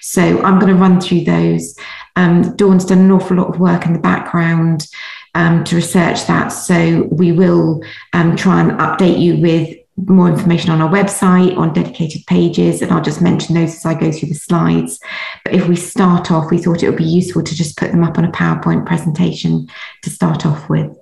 So 0.00 0.42
I'm 0.42 0.58
going 0.58 0.74
to 0.74 0.80
run 0.80 1.00
through 1.00 1.24
those. 1.24 1.76
Um, 2.16 2.56
Dawn's 2.56 2.86
done 2.86 3.00
an 3.00 3.10
awful 3.10 3.36
lot 3.36 3.48
of 3.48 3.60
work 3.60 3.86
in 3.86 3.92
the 3.92 3.98
background 3.98 4.86
um, 5.34 5.64
to 5.64 5.76
research 5.76 6.26
that. 6.26 6.48
So 6.48 7.08
we 7.10 7.32
will 7.32 7.82
um, 8.12 8.36
try 8.36 8.60
and 8.60 8.72
update 8.72 9.20
you 9.20 9.36
with 9.40 9.76
more 9.96 10.28
information 10.28 10.70
on 10.70 10.80
our 10.80 10.90
website, 10.90 11.56
on 11.56 11.72
dedicated 11.72 12.26
pages, 12.26 12.82
and 12.82 12.90
I'll 12.90 13.02
just 13.02 13.22
mention 13.22 13.54
those 13.54 13.76
as 13.76 13.86
I 13.86 13.94
go 13.94 14.10
through 14.10 14.28
the 14.28 14.34
slides. 14.34 14.98
But 15.44 15.54
if 15.54 15.68
we 15.68 15.76
start 15.76 16.30
off, 16.30 16.50
we 16.50 16.58
thought 16.58 16.82
it 16.82 16.88
would 16.88 16.98
be 16.98 17.04
useful 17.04 17.42
to 17.42 17.54
just 17.54 17.76
put 17.76 17.92
them 17.92 18.02
up 18.02 18.18
on 18.18 18.24
a 18.24 18.32
PowerPoint 18.32 18.86
presentation 18.86 19.68
to 20.02 20.10
start 20.10 20.44
off 20.44 20.68
with. 20.68 20.96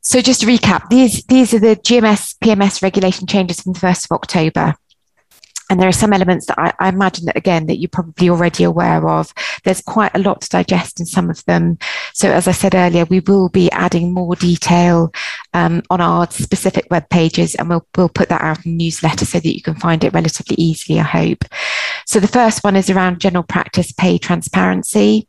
So 0.00 0.20
just 0.20 0.42
to 0.42 0.46
recap, 0.46 0.88
these, 0.88 1.24
these 1.24 1.52
are 1.52 1.58
the 1.58 1.74
GMS 1.74 2.36
PMS 2.38 2.82
regulation 2.82 3.26
changes 3.26 3.60
from 3.60 3.72
the 3.72 3.80
1st 3.80 4.04
of 4.04 4.14
October 4.14 4.74
and 5.68 5.80
there 5.80 5.88
are 5.88 5.92
some 5.92 6.12
elements 6.12 6.46
that 6.46 6.58
I, 6.58 6.72
I, 6.78 6.88
imagine 6.88 7.26
that 7.26 7.36
again 7.36 7.66
that 7.66 7.78
you're 7.78 7.88
probably 7.88 8.30
already 8.30 8.64
aware 8.64 9.08
of. 9.08 9.32
There's 9.64 9.80
quite 9.80 10.12
a 10.14 10.20
lot 10.20 10.40
to 10.42 10.48
digest 10.48 11.00
in 11.00 11.06
some 11.06 11.28
of 11.28 11.44
them. 11.46 11.78
So 12.14 12.30
as 12.30 12.46
i 12.48 12.52
said 12.52 12.74
earlier 12.74 13.04
we 13.06 13.20
will 13.20 13.48
be 13.48 13.70
adding 13.72 14.12
more 14.12 14.36
detail 14.36 15.12
um, 15.54 15.82
on 15.90 16.00
our 16.00 16.30
specific 16.30 16.86
web 16.90 17.08
pages 17.10 17.54
and 17.54 17.68
we'll, 17.68 17.86
we'll 17.96 18.08
put 18.08 18.28
that 18.28 18.42
out 18.42 18.64
in 18.64 18.76
newsletter 18.76 19.24
so 19.24 19.40
that 19.40 19.54
you 19.54 19.62
can 19.62 19.74
find 19.74 20.04
it 20.04 20.12
relatively 20.12 20.56
easily 20.56 21.00
i 21.00 21.02
hope. 21.02 21.44
So 22.06 22.20
the 22.20 22.28
first 22.28 22.62
one 22.62 22.76
is 22.76 22.90
around 22.90 23.20
general 23.20 23.42
practice 23.42 23.92
pay 23.92 24.18
transparency. 24.18 25.28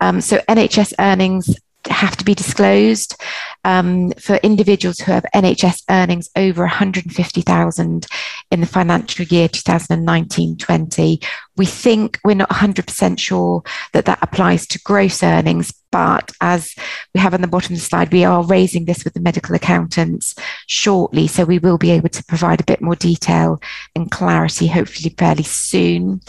Um, 0.00 0.20
so 0.20 0.38
nhs 0.48 0.92
earnings 0.98 1.58
have 1.88 2.16
to 2.16 2.24
be 2.24 2.34
disclosed 2.34 3.16
um, 3.64 4.12
for 4.12 4.36
individuals 4.36 4.98
who 4.98 5.12
have 5.12 5.24
NHS 5.34 5.82
earnings 5.90 6.28
over 6.36 6.62
150,000 6.62 8.06
in 8.50 8.60
the 8.60 8.66
financial 8.66 9.24
year 9.26 9.48
2019-20. 9.48 11.24
We 11.56 11.66
think 11.66 12.18
we're 12.24 12.34
not 12.34 12.50
100% 12.50 13.18
sure 13.18 13.62
that 13.92 14.06
that 14.06 14.18
applies 14.22 14.66
to 14.68 14.80
gross 14.80 15.22
earnings, 15.22 15.72
but 15.92 16.30
as 16.40 16.74
we 17.14 17.20
have 17.20 17.34
on 17.34 17.40
the 17.40 17.48
bottom 17.48 17.74
of 17.74 17.80
the 17.80 17.84
slide, 17.84 18.12
we 18.12 18.24
are 18.24 18.44
raising 18.44 18.84
this 18.84 19.04
with 19.04 19.14
the 19.14 19.20
medical 19.20 19.54
accountants 19.54 20.34
shortly. 20.66 21.26
So 21.26 21.44
we 21.44 21.58
will 21.58 21.78
be 21.78 21.90
able 21.90 22.08
to 22.10 22.24
provide 22.24 22.60
a 22.60 22.64
bit 22.64 22.80
more 22.80 22.94
detail 22.94 23.60
and 23.94 24.10
clarity, 24.10 24.68
hopefully 24.68 25.14
fairly 25.18 25.42
soon. 25.42 26.20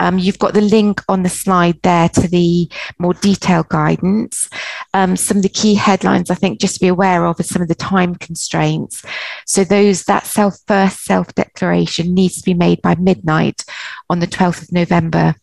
Um, 0.00 0.18
you've 0.18 0.38
got 0.38 0.52
the 0.52 0.60
link 0.60 1.00
on 1.08 1.22
the 1.22 1.28
slide 1.28 1.80
there 1.82 2.08
to 2.10 2.28
the 2.28 2.68
more 2.98 3.14
detailed 3.14 3.68
guidance. 3.68 4.48
Um, 4.94 5.16
some 5.16 5.36
of 5.38 5.42
the 5.42 5.48
key 5.48 5.74
headlines, 5.74 6.30
I 6.30 6.34
think, 6.34 6.60
just 6.60 6.74
to 6.74 6.80
be 6.80 6.88
aware 6.88 7.26
of 7.26 7.38
are 7.38 7.42
some 7.42 7.60
of 7.60 7.68
the 7.68 7.74
time 7.74 8.14
constraints. 8.14 9.04
So 9.46 9.64
those 9.64 10.04
that 10.04 10.24
self 10.24 10.56
first 10.66 11.04
self 11.04 11.34
declaration 11.34 12.14
needs 12.14 12.36
to 12.36 12.44
be 12.44 12.54
made 12.54 12.80
by 12.80 12.94
midnight 12.94 13.64
on 14.08 14.20
the 14.20 14.26
12th 14.26 14.62
of 14.62 14.72
November 14.72 15.34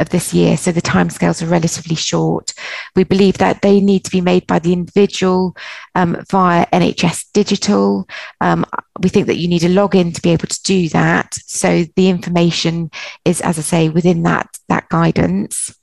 of 0.00 0.08
this 0.10 0.32
year. 0.32 0.56
So 0.56 0.72
the 0.72 0.82
timescales 0.82 1.42
are 1.42 1.46
relatively 1.46 1.96
short. 1.96 2.52
We 2.94 3.04
believe 3.04 3.38
that 3.38 3.62
they 3.62 3.80
need 3.80 4.04
to 4.04 4.10
be 4.10 4.20
made 4.20 4.46
by 4.46 4.58
the 4.58 4.72
individual 4.72 5.56
um, 5.94 6.16
via 6.30 6.66
NHS 6.66 7.32
Digital. 7.32 8.08
Um, 8.40 8.64
we 9.00 9.08
think 9.08 9.26
that 9.26 9.36
you 9.36 9.48
need 9.48 9.64
a 9.64 9.68
login 9.68 10.14
to 10.14 10.22
be 10.22 10.30
able 10.30 10.48
to 10.48 10.62
do 10.62 10.88
that. 10.90 11.34
So 11.46 11.84
the 11.96 12.08
information 12.08 12.90
is, 13.24 13.40
as 13.40 13.58
I 13.58 13.62
say, 13.62 13.88
within 13.88 14.22
that, 14.22 14.48
that 14.68 14.88
guidance. 14.88 15.74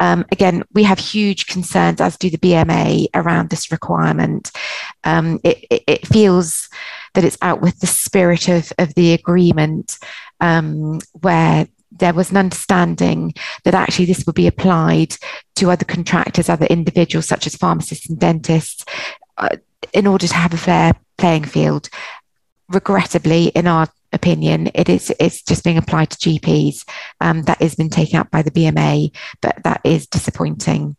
Um, 0.00 0.24
again, 0.32 0.62
we 0.72 0.82
have 0.84 0.98
huge 0.98 1.46
concerns, 1.46 2.00
as 2.00 2.16
do 2.16 2.30
the 2.30 2.38
BMA, 2.38 3.08
around 3.14 3.50
this 3.50 3.70
requirement. 3.70 4.50
Um, 5.04 5.40
it, 5.44 5.64
it, 5.70 5.82
it, 5.86 6.06
feels 6.06 6.68
that 7.14 7.24
it's 7.24 7.38
out 7.42 7.60
with 7.60 7.80
the 7.80 7.86
spirit 7.86 8.48
of, 8.48 8.72
of 8.78 8.94
the 8.94 9.12
agreement, 9.12 9.98
um, 10.40 11.00
where 11.20 11.68
there 11.90 12.14
was 12.14 12.30
an 12.30 12.36
understanding 12.36 13.34
that 13.64 13.74
actually 13.74 14.06
this 14.06 14.24
would 14.26 14.34
be 14.34 14.46
applied 14.46 15.16
to 15.56 15.70
other 15.70 15.84
contractors, 15.84 16.48
other 16.48 16.66
individuals 16.66 17.26
such 17.26 17.46
as 17.46 17.56
pharmacists 17.56 18.08
and 18.08 18.18
dentists, 18.18 18.84
uh, 19.38 19.56
in 19.92 20.06
order 20.06 20.26
to 20.26 20.34
have 20.34 20.54
a 20.54 20.58
fair 20.58 20.94
playing 21.18 21.44
field. 21.44 21.88
Regrettably, 22.68 23.46
in 23.48 23.66
our 23.66 23.88
opinion. 24.20 24.70
It 24.74 24.88
is 24.88 25.12
it's 25.18 25.42
just 25.42 25.64
being 25.64 25.78
applied 25.78 26.10
to 26.10 26.18
GPs. 26.18 26.84
Um, 27.20 27.42
that 27.42 27.60
has 27.62 27.74
been 27.74 27.88
taken 27.88 28.18
out 28.18 28.30
by 28.30 28.42
the 28.42 28.50
BMA, 28.50 29.16
but 29.40 29.56
that 29.64 29.80
is 29.84 30.06
disappointing. 30.06 30.96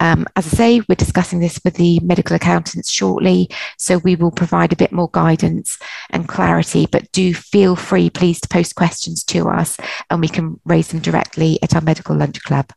Um, 0.00 0.26
as 0.36 0.46
I 0.46 0.56
say, 0.56 0.80
we're 0.88 0.94
discussing 0.94 1.40
this 1.40 1.60
with 1.64 1.74
the 1.74 2.00
medical 2.00 2.36
accountants 2.36 2.90
shortly, 2.90 3.50
so 3.78 3.98
we 3.98 4.16
will 4.16 4.30
provide 4.30 4.72
a 4.72 4.82
bit 4.82 4.92
more 4.92 5.10
guidance 5.12 5.78
and 6.10 6.28
clarity. 6.28 6.86
But 6.90 7.12
do 7.12 7.34
feel 7.34 7.76
free, 7.76 8.08
please, 8.10 8.40
to 8.40 8.48
post 8.48 8.74
questions 8.74 9.22
to 9.24 9.48
us, 9.48 9.76
and 10.08 10.20
we 10.20 10.28
can 10.28 10.60
raise 10.64 10.88
them 10.88 11.00
directly 11.00 11.58
at 11.62 11.74
our 11.74 11.82
medical 11.82 12.16
lunch 12.16 12.42
club. 12.42 12.72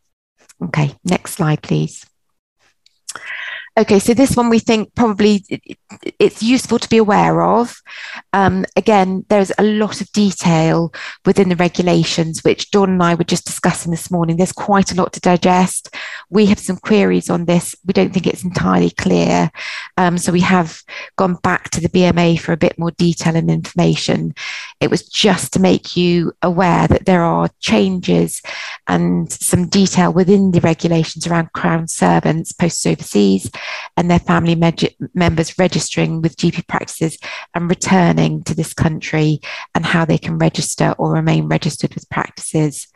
Okay, 0.61 0.95
next 1.03 1.33
slide, 1.33 1.61
please. 1.61 2.05
Okay, 3.77 3.99
so 3.99 4.13
this 4.13 4.37
one 4.37 4.47
we 4.47 4.59
think 4.59 4.95
probably 4.95 5.43
it's 6.17 6.41
useful 6.41 6.79
to 6.79 6.87
be 6.87 6.95
aware 6.95 7.41
of. 7.41 7.75
Um, 8.31 8.63
again, 8.77 9.25
there's 9.27 9.51
a 9.57 9.63
lot 9.63 9.99
of 9.99 10.09
detail 10.13 10.93
within 11.25 11.49
the 11.49 11.57
regulations, 11.57 12.41
which 12.45 12.71
Dawn 12.71 12.91
and 12.91 13.03
I 13.03 13.15
were 13.15 13.25
just 13.25 13.45
discussing 13.45 13.91
this 13.91 14.09
morning. 14.09 14.37
There's 14.37 14.53
quite 14.53 14.93
a 14.93 14.95
lot 14.95 15.11
to 15.13 15.19
digest. 15.19 15.93
We 16.29 16.45
have 16.45 16.59
some 16.59 16.77
queries 16.77 17.29
on 17.29 17.45
this. 17.45 17.75
We 17.85 17.91
don't 17.91 18.13
think 18.13 18.27
it's 18.27 18.45
entirely 18.45 18.91
clear. 18.91 19.51
Um, 19.97 20.17
so 20.17 20.31
we 20.31 20.41
have 20.41 20.81
gone 21.17 21.35
back 21.43 21.69
to 21.71 21.81
the 21.81 21.89
BMA 21.89 22.39
for 22.39 22.53
a 22.53 22.57
bit 22.57 22.79
more 22.79 22.91
detail 22.91 23.35
and 23.35 23.51
information. 23.51 24.35
It 24.85 24.91
was 24.91 25.09
just 25.09 25.51
to 25.53 25.59
make 25.59 25.97
you 25.97 26.31
aware 26.43 26.87
that 26.87 27.07
there 27.07 27.23
are 27.23 27.49
changes 27.59 28.43
and 28.87 29.31
some 29.31 29.67
detail 29.67 30.13
within 30.13 30.51
the 30.51 30.61
regulations 30.61 31.25
around 31.25 31.53
Crown 31.53 31.87
servants 31.87 32.51
posted 32.51 32.91
overseas 32.91 33.49
and 33.97 34.11
their 34.11 34.19
family 34.19 34.53
members 35.15 35.57
registering 35.57 36.21
with 36.21 36.37
GP 36.37 36.67
practices 36.67 37.17
and 37.55 37.67
returning 37.67 38.43
to 38.43 38.53
this 38.53 38.75
country 38.75 39.41
and 39.73 39.87
how 39.87 40.05
they 40.05 40.19
can 40.19 40.37
register 40.37 40.93
or 40.99 41.13
remain 41.13 41.47
registered 41.47 41.95
with 41.95 42.07
practices 42.11 42.87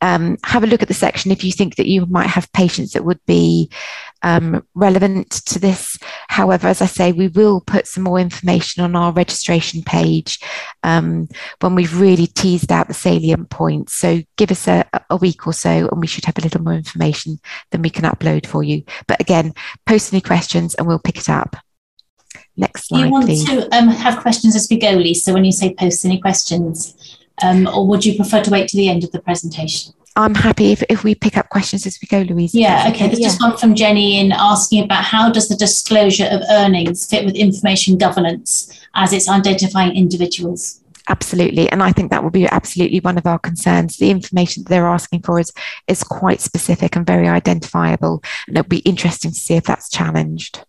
um, 0.00 0.36
have 0.44 0.64
a 0.64 0.66
look 0.66 0.82
at 0.82 0.88
the 0.88 0.94
section 0.94 1.30
if 1.30 1.42
you 1.42 1.52
think 1.52 1.76
that 1.76 1.88
you 1.88 2.06
might 2.06 2.28
have 2.28 2.52
patients 2.52 2.92
that 2.92 3.04
would 3.04 3.20
be 3.26 3.70
um, 4.22 4.64
relevant 4.74 5.30
to 5.46 5.58
this. 5.58 5.98
However, 6.28 6.68
as 6.68 6.82
I 6.82 6.86
say, 6.86 7.12
we 7.12 7.28
will 7.28 7.60
put 7.60 7.86
some 7.86 8.04
more 8.04 8.18
information 8.18 8.82
on 8.82 8.96
our 8.96 9.12
registration 9.12 9.82
page 9.82 10.40
um, 10.82 11.28
when 11.60 11.74
we've 11.74 12.00
really 12.00 12.26
teased 12.26 12.72
out 12.72 12.88
the 12.88 12.94
salient 12.94 13.50
points. 13.50 13.94
So 13.94 14.22
give 14.36 14.50
us 14.50 14.68
a, 14.68 14.84
a, 15.10 15.16
week 15.16 15.46
or 15.46 15.52
so 15.52 15.88
and 15.90 16.00
we 16.00 16.06
should 16.06 16.24
have 16.26 16.38
a 16.38 16.42
little 16.42 16.62
more 16.62 16.74
information 16.74 17.40
than 17.70 17.82
we 17.82 17.90
can 17.90 18.04
upload 18.04 18.46
for 18.46 18.62
you. 18.62 18.84
But 19.06 19.20
again, 19.20 19.52
post 19.86 20.12
any 20.12 20.20
questions 20.20 20.74
and 20.74 20.86
we'll 20.86 21.00
pick 21.00 21.18
it 21.18 21.28
up. 21.28 21.56
Next 22.56 22.88
slide, 22.88 23.04
you 23.04 23.10
want 23.10 23.26
please. 23.26 23.44
to 23.46 23.68
um, 23.76 23.88
have 23.88 24.20
questions 24.20 24.56
as 24.56 24.68
we 24.70 24.78
go, 24.78 24.90
Lisa, 24.90 25.32
when 25.32 25.44
you 25.44 25.52
say 25.52 25.74
post 25.74 26.04
any 26.04 26.20
questions? 26.20 27.18
Um, 27.42 27.66
or 27.68 27.86
would 27.86 28.04
you 28.04 28.16
prefer 28.16 28.42
to 28.42 28.50
wait 28.50 28.68
to 28.68 28.76
the 28.76 28.88
end 28.88 29.04
of 29.04 29.12
the 29.12 29.20
presentation? 29.20 29.94
I'm 30.16 30.34
happy 30.34 30.72
if, 30.72 30.82
if 30.88 31.04
we 31.04 31.14
pick 31.14 31.36
up 31.36 31.48
questions 31.48 31.86
as 31.86 31.98
we 32.02 32.08
go, 32.08 32.22
Louise. 32.22 32.52
Yeah, 32.52 32.90
okay. 32.92 33.06
There's 33.06 33.20
yeah. 33.20 33.28
just 33.28 33.40
one 33.40 33.56
from 33.56 33.76
Jenny 33.76 34.18
in 34.18 34.32
asking 34.32 34.82
about 34.82 35.04
how 35.04 35.30
does 35.30 35.48
the 35.48 35.54
disclosure 35.54 36.26
of 36.28 36.42
earnings 36.50 37.06
fit 37.08 37.24
with 37.24 37.36
information 37.36 37.96
governance 37.98 38.84
as 38.96 39.12
it's 39.12 39.28
identifying 39.28 39.96
individuals? 39.96 40.80
Absolutely. 41.08 41.70
And 41.70 41.82
I 41.82 41.92
think 41.92 42.10
that 42.10 42.22
will 42.22 42.30
be 42.30 42.46
absolutely 42.48 43.00
one 43.00 43.16
of 43.16 43.26
our 43.26 43.38
concerns. 43.38 43.96
The 43.96 44.10
information 44.10 44.64
that 44.64 44.70
they're 44.70 44.88
asking 44.88 45.22
for 45.22 45.38
is, 45.38 45.52
is 45.86 46.02
quite 46.02 46.40
specific 46.40 46.96
and 46.96 47.06
very 47.06 47.28
identifiable. 47.28 48.22
And 48.46 48.58
it'll 48.58 48.68
be 48.68 48.78
interesting 48.78 49.30
to 49.30 49.38
see 49.38 49.54
if 49.54 49.64
that's 49.64 49.88
challenged. 49.88 50.64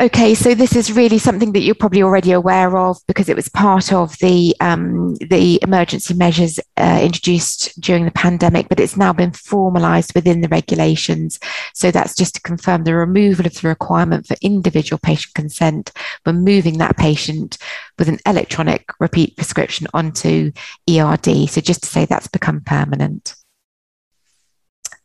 Okay, 0.00 0.34
so 0.34 0.54
this 0.54 0.74
is 0.76 0.90
really 0.90 1.18
something 1.18 1.52
that 1.52 1.60
you're 1.60 1.74
probably 1.74 2.02
already 2.02 2.32
aware 2.32 2.78
of 2.78 2.96
because 3.06 3.28
it 3.28 3.36
was 3.36 3.50
part 3.50 3.92
of 3.92 4.16
the 4.20 4.56
um, 4.58 5.14
the 5.16 5.58
emergency 5.62 6.14
measures 6.14 6.58
uh, 6.78 7.00
introduced 7.02 7.78
during 7.78 8.06
the 8.06 8.10
pandemic, 8.12 8.70
but 8.70 8.80
it's 8.80 8.96
now 8.96 9.12
been 9.12 9.32
formalised 9.32 10.14
within 10.14 10.40
the 10.40 10.48
regulations. 10.48 11.38
So 11.74 11.90
that's 11.90 12.16
just 12.16 12.36
to 12.36 12.40
confirm 12.40 12.84
the 12.84 12.94
removal 12.94 13.44
of 13.44 13.52
the 13.52 13.68
requirement 13.68 14.26
for 14.26 14.38
individual 14.40 14.98
patient 14.98 15.34
consent 15.34 15.92
when 16.24 16.44
moving 16.44 16.78
that 16.78 16.96
patient 16.96 17.58
with 17.98 18.08
an 18.08 18.20
electronic 18.24 18.88
repeat 19.00 19.36
prescription 19.36 19.86
onto 19.92 20.50
ERD. 20.88 21.50
So 21.50 21.60
just 21.60 21.82
to 21.82 21.88
say 21.90 22.06
that's 22.06 22.26
become 22.26 22.62
permanent. 22.62 23.34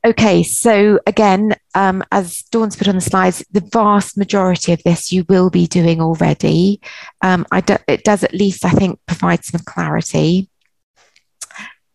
Okay, 0.05 0.43
so 0.43 0.99
again, 1.07 1.55
um, 1.73 2.03
as 2.11 2.43
Dawn's 2.51 2.75
put 2.75 2.87
on 2.87 2.93
the 2.93 3.01
slides, 3.01 3.43
the 3.49 3.67
vast 3.73 4.17
majority 4.17 4.71
of 4.71 4.83
this 4.83 5.11
you 5.11 5.25
will 5.27 5.49
be 5.49 5.65
doing 5.65 5.99
already. 5.99 6.79
Um, 7.23 7.43
do, 7.65 7.77
it 7.87 8.03
does 8.03 8.23
at 8.23 8.31
least, 8.31 8.63
I 8.63 8.69
think, 8.69 8.99
provide 9.07 9.43
some 9.43 9.61
clarity. 9.61 10.47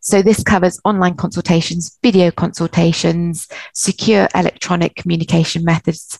So 0.00 0.22
this 0.22 0.42
covers 0.42 0.80
online 0.84 1.14
consultations, 1.14 1.98
video 2.02 2.32
consultations, 2.32 3.46
secure 3.74 4.26
electronic 4.34 4.96
communication 4.96 5.64
methods, 5.64 6.18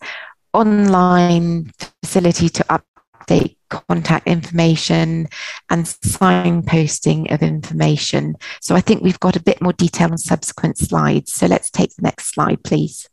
online 0.53 1.73
facility 2.05 2.51
to 2.51 2.81
update 3.27 3.57
contact 3.71 4.27
information 4.27 5.29
and 5.71 5.85
signposting 5.87 7.33
of 7.33 7.43
information. 7.43 8.37
So 8.61 8.75
I 8.75 8.81
think 8.81 9.03
we've 9.03 9.21
got 9.21 9.37
a 9.37 9.43
bit 9.43 9.63
more 9.63 9.73
detail 9.73 10.11
on 10.11 10.19
subsequent 10.19 10.79
slides. 10.79 11.33
So 11.33 11.47
let's 11.47 11.71
take 11.71 11.95
the 11.97 12.03
next 12.03 12.35
slide, 12.35 12.63
please. 12.63 13.09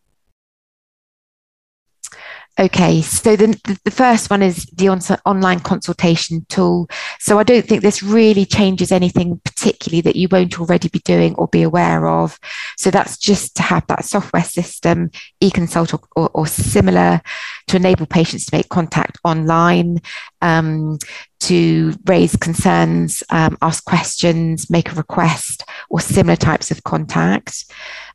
Okay, 2.60 3.04
so 3.04 3.36
the, 3.36 3.78
the 3.84 3.92
first 3.92 4.32
one 4.32 4.42
is 4.42 4.66
the 4.74 4.88
on, 4.88 5.00
online 5.26 5.60
consultation 5.60 6.44
tool. 6.50 6.90
So 7.20 7.38
I 7.38 7.44
don't 7.44 7.64
think 7.64 7.84
this 7.84 8.02
really 8.02 8.46
changes 8.46 8.92
anything 8.92 9.40
particularly 9.46 10.02
that 10.02 10.16
you 10.16 10.28
won't 10.32 10.60
already 10.60 10.90
be 10.90 11.00
doing 11.00 11.36
or 11.36 11.48
be 11.48 11.62
aware 11.62 12.08
of. 12.08 12.40
So 12.76 12.90
that's 12.90 13.20
just 13.20 13.56
to 13.58 13.62
have 13.62 13.86
that 13.88 14.06
software 14.06 14.44
system, 14.44 15.12
eConsult 15.40 15.94
or, 15.94 16.00
or, 16.16 16.32
or 16.34 16.48
similar, 16.48 17.22
to 17.68 17.76
enable 17.76 18.06
patients 18.06 18.46
to 18.46 18.56
make 18.56 18.70
contact 18.70 19.18
online, 19.24 20.00
um, 20.42 20.98
to 21.42 21.94
raise 22.06 22.36
concerns, 22.36 23.24
um, 23.30 23.58
ask 23.62 23.84
questions, 23.86 24.70
make 24.70 24.92
a 24.92 24.96
request, 24.96 25.64
or 25.90 26.00
similar 26.00 26.36
types 26.36 26.72
of 26.72 26.84
contact. 26.84 27.66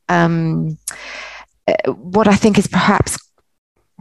Um, 0.09 0.79
uh, 1.69 1.93
what 1.93 2.29
I 2.29 2.35
think 2.35 2.59
is 2.59 2.67
perhaps 2.67 3.19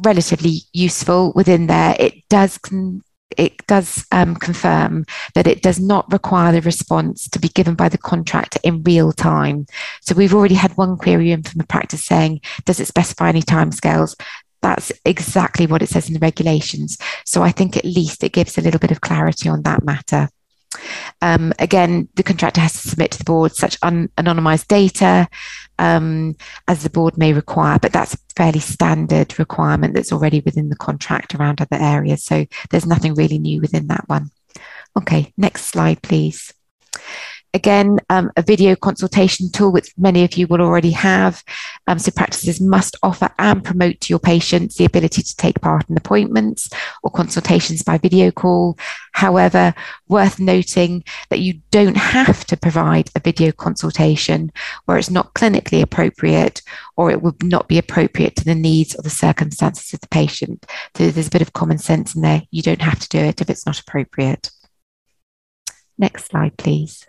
relatively 0.03 0.61
useful 0.73 1.31
within 1.35 1.67
there. 1.67 1.95
It 1.99 2.27
does 2.29 2.57
con- 2.57 3.03
it 3.37 3.65
does 3.67 4.05
um, 4.11 4.35
confirm 4.35 5.05
that 5.35 5.47
it 5.47 5.61
does 5.61 5.79
not 5.79 6.11
require 6.11 6.51
the 6.51 6.61
response 6.61 7.29
to 7.29 7.39
be 7.39 7.47
given 7.47 7.75
by 7.75 7.87
the 7.87 7.97
contractor 7.97 8.59
in 8.61 8.83
real 8.83 9.13
time. 9.13 9.65
So 10.01 10.15
we've 10.15 10.33
already 10.33 10.55
had 10.55 10.75
one 10.75 10.97
query 10.97 11.31
in 11.31 11.43
from 11.43 11.61
a 11.61 11.65
practice 11.65 12.03
saying, 12.03 12.41
does 12.65 12.81
it 12.81 12.87
specify 12.87 13.29
any 13.29 13.41
timescales? 13.41 14.15
That's 14.61 14.91
exactly 15.05 15.67
what 15.67 15.81
it 15.81 15.89
says 15.89 16.07
in 16.07 16.13
the 16.13 16.19
regulations. 16.19 16.97
So 17.25 17.41
I 17.41 17.51
think 17.51 17.77
at 17.77 17.85
least 17.85 18.23
it 18.23 18.33
gives 18.33 18.57
a 18.57 18.61
little 18.61 18.79
bit 18.79 18.91
of 18.91 19.01
clarity 19.01 19.49
on 19.49 19.63
that 19.63 19.83
matter. 19.83 20.29
Um, 21.21 21.53
again, 21.59 22.07
the 22.15 22.23
contractor 22.23 22.61
has 22.61 22.73
to 22.73 22.89
submit 22.89 23.11
to 23.11 23.17
the 23.17 23.25
board 23.25 23.53
such 23.53 23.77
un- 23.81 24.09
anonymised 24.17 24.67
data 24.67 25.27
um, 25.79 26.35
as 26.67 26.83
the 26.83 26.89
board 26.89 27.17
may 27.17 27.33
require, 27.33 27.77
but 27.79 27.91
that's 27.91 28.13
a 28.13 28.17
fairly 28.35 28.59
standard 28.59 29.37
requirement 29.37 29.93
that's 29.93 30.13
already 30.13 30.39
within 30.39 30.69
the 30.69 30.75
contract 30.75 31.35
around 31.35 31.59
other 31.59 31.77
areas. 31.81 32.23
So 32.23 32.45
there's 32.69 32.85
nothing 32.85 33.15
really 33.15 33.39
new 33.39 33.59
within 33.61 33.87
that 33.87 34.07
one. 34.07 34.31
Okay, 34.97 35.33
next 35.37 35.65
slide, 35.65 36.01
please. 36.01 36.53
Again, 37.53 37.99
um, 38.09 38.31
a 38.37 38.41
video 38.41 38.77
consultation 38.77 39.51
tool, 39.51 39.73
which 39.73 39.93
many 39.97 40.23
of 40.23 40.35
you 40.37 40.47
will 40.47 40.61
already 40.61 40.91
have. 40.91 41.43
Um, 41.85 41.99
so 41.99 42.09
practices 42.11 42.61
must 42.61 42.95
offer 43.03 43.29
and 43.39 43.61
promote 43.61 43.99
to 44.01 44.09
your 44.09 44.19
patients 44.19 44.75
the 44.75 44.85
ability 44.85 45.21
to 45.21 45.35
take 45.35 45.59
part 45.59 45.89
in 45.89 45.97
appointments 45.97 46.69
or 47.03 47.11
consultations 47.11 47.83
by 47.83 47.97
video 47.97 48.31
call. 48.31 48.77
However, 49.11 49.73
worth 50.07 50.39
noting 50.39 51.03
that 51.29 51.39
you 51.39 51.61
don't 51.71 51.97
have 51.97 52.45
to 52.45 52.55
provide 52.55 53.09
a 53.15 53.19
video 53.19 53.51
consultation 53.51 54.53
where 54.85 54.97
it's 54.97 55.09
not 55.09 55.33
clinically 55.33 55.81
appropriate 55.81 56.61
or 56.95 57.11
it 57.11 57.21
would 57.21 57.43
not 57.43 57.67
be 57.67 57.77
appropriate 57.77 58.37
to 58.37 58.45
the 58.45 58.55
needs 58.55 58.95
or 58.95 59.01
the 59.01 59.09
circumstances 59.09 59.93
of 59.93 59.99
the 59.99 60.07
patient. 60.07 60.65
So 60.95 61.09
there's 61.09 61.27
a 61.27 61.31
bit 61.31 61.41
of 61.41 61.51
common 61.51 61.79
sense 61.79 62.15
in 62.15 62.21
there. 62.21 62.43
You 62.49 62.61
don't 62.61 62.81
have 62.81 62.99
to 62.99 63.09
do 63.09 63.19
it 63.19 63.41
if 63.41 63.49
it's 63.49 63.65
not 63.65 63.79
appropriate. 63.79 64.51
Next 65.97 66.27
slide, 66.27 66.57
please. 66.57 67.05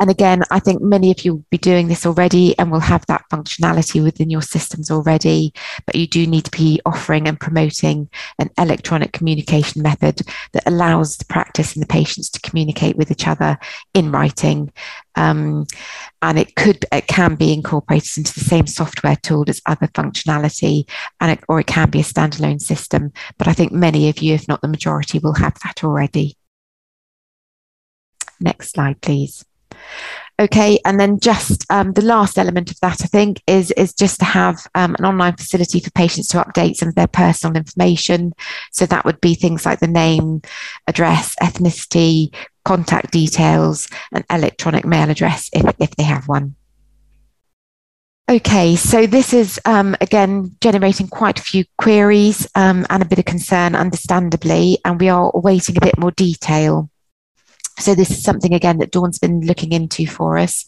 And 0.00 0.10
again, 0.10 0.42
I 0.50 0.58
think 0.58 0.82
many 0.82 1.12
of 1.12 1.24
you 1.24 1.34
will 1.34 1.44
be 1.50 1.58
doing 1.58 1.86
this 1.86 2.04
already 2.04 2.58
and 2.58 2.70
will 2.70 2.80
have 2.80 3.06
that 3.06 3.24
functionality 3.32 4.02
within 4.02 4.28
your 4.28 4.42
systems 4.42 4.90
already, 4.90 5.54
but 5.86 5.94
you 5.94 6.08
do 6.08 6.26
need 6.26 6.44
to 6.46 6.50
be 6.50 6.80
offering 6.84 7.28
and 7.28 7.38
promoting 7.38 8.10
an 8.40 8.50
electronic 8.58 9.12
communication 9.12 9.82
method 9.82 10.20
that 10.52 10.66
allows 10.66 11.16
the 11.16 11.24
practice 11.26 11.74
and 11.74 11.82
the 11.82 11.86
patients 11.86 12.28
to 12.30 12.40
communicate 12.40 12.96
with 12.96 13.10
each 13.10 13.28
other 13.28 13.56
in 13.94 14.10
writing. 14.10 14.72
Um, 15.14 15.64
and 16.22 16.40
it 16.40 16.56
could, 16.56 16.84
it 16.90 17.06
can 17.06 17.36
be 17.36 17.52
incorporated 17.52 18.18
into 18.18 18.34
the 18.34 18.40
same 18.40 18.66
software 18.66 19.16
tool 19.22 19.44
as 19.46 19.62
other 19.64 19.86
functionality, 19.86 20.88
and 21.20 21.30
it, 21.30 21.44
or 21.48 21.60
it 21.60 21.68
can 21.68 21.88
be 21.90 22.00
a 22.00 22.04
standalone 22.04 22.60
system. 22.60 23.12
But 23.38 23.46
I 23.46 23.52
think 23.52 23.70
many 23.70 24.08
of 24.08 24.18
you, 24.18 24.34
if 24.34 24.48
not 24.48 24.60
the 24.60 24.68
majority, 24.68 25.20
will 25.20 25.34
have 25.34 25.54
that 25.62 25.84
already. 25.84 26.36
Next 28.40 28.72
slide, 28.72 29.00
please. 29.00 29.44
Okay, 30.40 30.80
and 30.84 30.98
then 30.98 31.20
just 31.20 31.64
um, 31.70 31.92
the 31.92 32.02
last 32.02 32.38
element 32.38 32.68
of 32.68 32.80
that, 32.80 33.02
I 33.02 33.06
think, 33.06 33.40
is 33.46 33.70
is 33.72 33.94
just 33.94 34.18
to 34.18 34.24
have 34.24 34.66
um, 34.74 34.96
an 34.98 35.04
online 35.04 35.36
facility 35.36 35.78
for 35.78 35.90
patients 35.92 36.26
to 36.28 36.42
update 36.42 36.74
some 36.74 36.88
of 36.88 36.96
their 36.96 37.06
personal 37.06 37.56
information. 37.56 38.32
So 38.72 38.84
that 38.86 39.04
would 39.04 39.20
be 39.20 39.34
things 39.34 39.64
like 39.64 39.78
the 39.78 39.86
name, 39.86 40.42
address, 40.88 41.36
ethnicity, 41.40 42.34
contact 42.64 43.12
details, 43.12 43.88
and 44.10 44.24
electronic 44.28 44.84
mail 44.84 45.08
address 45.08 45.50
if, 45.52 45.72
if 45.78 45.90
they 45.92 46.02
have 46.02 46.26
one. 46.26 46.56
Okay, 48.28 48.74
so 48.74 49.06
this 49.06 49.32
is 49.32 49.60
um, 49.66 49.94
again 50.00 50.56
generating 50.60 51.06
quite 51.06 51.38
a 51.38 51.42
few 51.42 51.64
queries 51.78 52.44
um, 52.56 52.84
and 52.90 53.04
a 53.04 53.06
bit 53.06 53.20
of 53.20 53.24
concern, 53.24 53.76
understandably, 53.76 54.78
and 54.84 54.98
we 54.98 55.10
are 55.10 55.30
awaiting 55.32 55.76
a 55.76 55.80
bit 55.80 55.96
more 55.96 56.10
detail. 56.10 56.90
So 57.78 57.94
this 57.94 58.10
is 58.10 58.22
something 58.22 58.54
again 58.54 58.78
that 58.78 58.92
Dawn's 58.92 59.18
been 59.18 59.40
looking 59.40 59.72
into 59.72 60.06
for 60.06 60.38
us. 60.38 60.64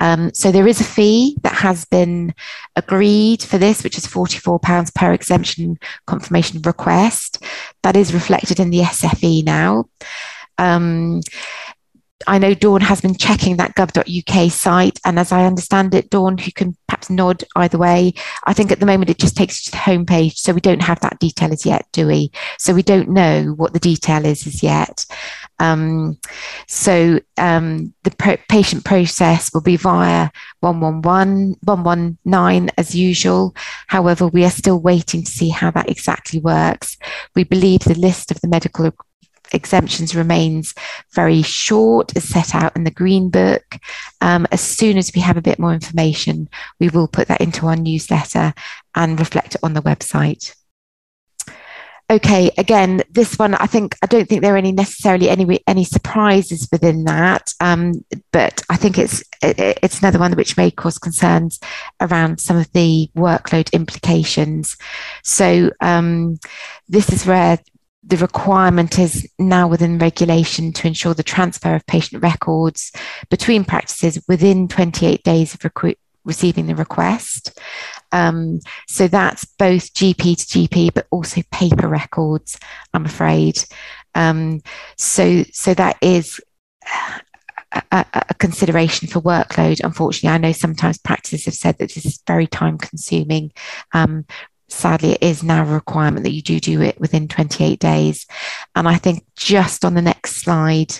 Um, 0.00 0.32
so 0.34 0.50
there 0.50 0.66
is 0.66 0.80
a 0.80 0.84
fee 0.84 1.36
that 1.42 1.54
has 1.54 1.84
been 1.84 2.34
agreed 2.74 3.42
for 3.42 3.58
this, 3.58 3.84
which 3.84 3.96
is 3.96 4.06
£44 4.06 4.94
per 4.94 5.12
exemption 5.12 5.78
confirmation 6.06 6.60
request. 6.62 7.44
That 7.82 7.96
is 7.96 8.14
reflected 8.14 8.58
in 8.58 8.70
the 8.70 8.80
SFE 8.80 9.44
now. 9.44 9.88
Um, 10.58 11.20
I 12.26 12.38
know 12.38 12.54
Dawn 12.54 12.82
has 12.82 13.00
been 13.00 13.14
checking 13.14 13.56
that 13.56 13.74
gov.uk 13.74 14.52
site, 14.52 15.00
and 15.04 15.18
as 15.18 15.32
I 15.32 15.46
understand 15.46 15.94
it, 15.94 16.10
Dawn, 16.10 16.36
who 16.36 16.52
can 16.52 16.76
perhaps 16.86 17.08
nod 17.08 17.44
either 17.56 17.78
way, 17.78 18.12
I 18.44 18.52
think 18.52 18.70
at 18.70 18.80
the 18.80 18.86
moment 18.86 19.10
it 19.10 19.18
just 19.18 19.36
takes 19.36 19.64
you 19.64 19.70
to 19.70 19.76
the 19.76 19.76
homepage, 19.78 20.36
so 20.36 20.52
we 20.52 20.60
don't 20.60 20.82
have 20.82 21.00
that 21.00 21.18
detail 21.18 21.52
as 21.52 21.64
yet, 21.64 21.86
do 21.92 22.06
we? 22.06 22.30
So 22.58 22.74
we 22.74 22.82
don't 22.82 23.10
know 23.10 23.54
what 23.56 23.72
the 23.72 23.78
detail 23.78 24.24
is 24.26 24.46
as 24.46 24.62
yet. 24.62 25.06
Um, 25.58 26.18
so 26.66 27.20
um, 27.38 27.94
the 28.02 28.10
pro- 28.10 28.36
patient 28.48 28.84
process 28.84 29.50
will 29.52 29.60
be 29.62 29.76
via 29.76 30.30
111, 30.60 31.56
119 31.64 32.70
as 32.76 32.94
usual. 32.94 33.54
However, 33.86 34.26
we 34.26 34.44
are 34.44 34.50
still 34.50 34.80
waiting 34.80 35.22
to 35.22 35.30
see 35.30 35.48
how 35.48 35.70
that 35.70 35.88
exactly 35.88 36.40
works. 36.40 36.98
We 37.34 37.44
believe 37.44 37.80
the 37.80 37.98
list 37.98 38.30
of 38.30 38.40
the 38.40 38.48
medical 38.48 38.90
exemptions 39.52 40.14
remains 40.14 40.74
very 41.12 41.42
short, 41.42 42.16
as 42.16 42.24
set 42.24 42.54
out 42.54 42.76
in 42.76 42.84
the 42.84 42.90
Green 42.90 43.30
Book. 43.30 43.78
Um, 44.20 44.46
as 44.52 44.60
soon 44.60 44.96
as 44.96 45.12
we 45.14 45.20
have 45.20 45.36
a 45.36 45.42
bit 45.42 45.58
more 45.58 45.72
information, 45.74 46.48
we 46.78 46.88
will 46.88 47.08
put 47.08 47.28
that 47.28 47.40
into 47.40 47.66
our 47.66 47.76
newsletter 47.76 48.54
and 48.94 49.18
reflect 49.18 49.54
it 49.54 49.60
on 49.62 49.74
the 49.74 49.82
website 49.82 50.54
okay, 52.10 52.50
again, 52.58 53.02
this 53.10 53.38
one, 53.38 53.54
I 53.54 53.66
think, 53.66 53.96
I 54.02 54.06
don't 54.06 54.28
think 54.28 54.42
there 54.42 54.54
are 54.54 54.58
any 54.58 54.72
necessarily 54.72 55.30
any 55.30 55.60
any 55.66 55.84
surprises 55.84 56.68
within 56.72 57.04
that, 57.04 57.54
um, 57.60 58.04
but 58.32 58.62
I 58.68 58.76
think 58.76 58.98
it's 58.98 59.22
it, 59.42 59.78
it's 59.82 60.00
another 60.00 60.18
one 60.18 60.32
which 60.32 60.56
may 60.56 60.70
cause 60.70 60.98
concerns 60.98 61.60
around 62.00 62.40
some 62.40 62.56
of 62.56 62.70
the 62.72 63.08
workload 63.16 63.72
implications. 63.72 64.76
So 65.22 65.70
um, 65.80 66.38
this 66.88 67.10
is 67.10 67.24
where 67.24 67.58
the 68.02 68.16
requirement 68.16 68.98
is 68.98 69.30
now 69.38 69.68
within 69.68 69.98
regulation 69.98 70.72
to 70.72 70.86
ensure 70.86 71.14
the 71.14 71.22
transfer 71.22 71.74
of 71.74 71.86
patient 71.86 72.22
records 72.22 72.92
between 73.28 73.64
practices 73.64 74.22
within 74.26 74.68
28 74.68 75.22
days 75.22 75.54
of 75.54 75.70
receiving 76.24 76.66
the 76.66 76.74
request. 76.74 77.58
Um, 78.12 78.60
so 78.88 79.06
that's 79.06 79.44
both 79.44 79.92
GP 79.94 80.16
to 80.16 80.58
GP, 80.68 80.94
but 80.94 81.06
also 81.10 81.42
paper 81.50 81.88
records, 81.88 82.58
I'm 82.94 83.04
afraid. 83.04 83.62
Um, 84.14 84.62
so, 84.96 85.44
so 85.52 85.74
that 85.74 85.96
is 86.00 86.40
a, 87.72 87.82
a, 87.92 88.06
a, 88.12 88.34
consideration 88.34 89.06
for 89.08 89.20
workload. 89.20 89.80
Unfortunately, 89.84 90.34
I 90.34 90.38
know 90.38 90.52
sometimes 90.52 90.98
practices 90.98 91.44
have 91.44 91.54
said 91.54 91.78
that 91.78 91.94
this 91.94 92.04
is 92.04 92.22
very 92.26 92.46
time 92.46 92.78
consuming. 92.78 93.52
Um, 93.92 94.24
sadly, 94.70 95.12
it 95.12 95.22
is 95.22 95.42
now 95.42 95.62
a 95.62 95.74
requirement 95.74 96.24
that 96.24 96.32
you 96.32 96.42
do 96.42 96.60
do 96.60 96.80
it 96.80 97.00
within 97.00 97.28
28 97.28 97.78
days. 97.78 98.26
And 98.74 98.88
I 98.88 98.96
think 98.96 99.24
just 99.36 99.84
on 99.84 99.94
the 99.94 100.02
next 100.02 100.36
slide, 100.36 100.94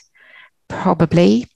probably 0.68 1.46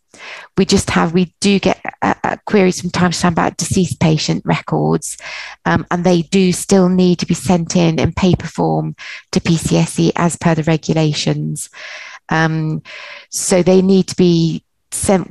we 0.57 0.65
just 0.65 0.91
have 0.91 1.13
we 1.13 1.35
do 1.41 1.59
get 1.59 1.81
uh, 2.03 2.37
queries 2.47 2.81
from 2.81 2.91
time 2.91 3.11
to 3.11 3.21
time 3.21 3.33
about 3.33 3.57
deceased 3.57 4.01
patient 4.01 4.43
records 4.45 5.17
um, 5.65 5.87
and 5.91 6.05
they 6.05 6.23
do 6.23 6.53
still 6.53 6.89
need 6.89 7.19
to 7.19 7.27
be 7.27 7.35
sent 7.35 7.77
in 7.77 7.99
in 7.99 8.13
paper 8.13 8.47
form 8.47 8.95
to 9.33 9.41
pcse 9.41 10.13
as 10.17 10.37
per 10.37 10.55
the 10.55 10.63
regulations 10.65 11.71
um, 12.29 12.83
so 13.31 13.63
they 13.63 13.83
need 13.83 14.07
to 14.07 14.17
be 14.17 14.65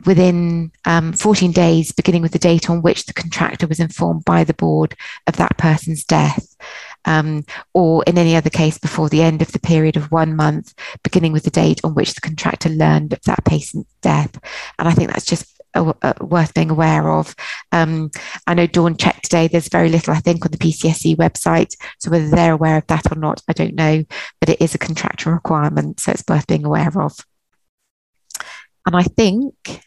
within 0.06 0.72
um, 0.86 1.14
14 1.14 1.52
days 1.52 1.92
beginning 1.92 2.22
with 2.22 2.32
the 2.32 2.40
date 2.40 2.70
on 2.70 2.82
which 2.82 3.06
the 3.06 3.14
contractor 3.14 3.68
was 3.68 3.80
informed 3.80 4.26
by 4.26 4.44
the 4.44 4.54
board 4.54 4.96
of 5.28 5.36
that 5.38 5.58
person's 5.58 6.04
death 6.04 6.56
um, 7.06 7.46
or 7.74 8.04
in 8.06 8.18
any 8.18 8.36
other 8.36 8.50
case 8.50 8.78
before 8.78 9.10
the 9.10 9.22
end 9.22 9.42
of 9.42 9.52
the 9.52 9.60
period 9.60 9.98
of 9.98 10.12
one 10.12 10.36
month, 10.36 10.74
beginning 11.04 11.34
with 11.34 11.44
the 11.44 11.50
date 11.50 11.82
on 11.84 11.94
which 11.94 12.14
the 12.14 12.22
contractor 12.22 12.70
learned 12.70 13.14
of 13.14 13.22
that 13.24 13.44
patient's 13.46 13.94
death. 14.02 14.38
And 14.80 14.88
I 14.88 14.92
think 14.92 15.12
that's 15.12 15.26
just 15.26 15.50
worth 15.76 16.54
being 16.54 16.70
aware 16.70 17.12
of. 17.12 17.36
Um, 17.72 18.12
I 18.46 18.54
know 18.54 18.68
Dawn 18.68 18.96
checked 18.96 19.24
today, 19.24 19.48
there's 19.48 19.70
very 19.70 19.90
little, 19.90 20.14
I 20.14 20.20
think, 20.20 20.46
on 20.46 20.52
the 20.52 20.58
PCSE 20.58 21.16
website. 21.16 21.76
So 22.00 22.12
whether 22.12 22.30
they're 22.30 22.54
aware 22.54 22.78
of 22.78 22.88
that 22.88 23.12
or 23.12 23.16
not, 23.16 23.42
I 23.48 23.54
don't 23.54 23.76
know, 23.76 24.04
but 24.40 24.50
it 24.50 24.62
is 24.62 24.76
a 24.76 24.80
contractual 24.80 25.34
requirement. 25.34 26.00
So 26.00 26.12
it's 26.12 26.24
worth 26.28 26.48
being 26.48 26.66
aware 26.66 26.92
of. 27.02 27.18
And 28.86 28.96
I 28.96 29.04
think 29.04 29.82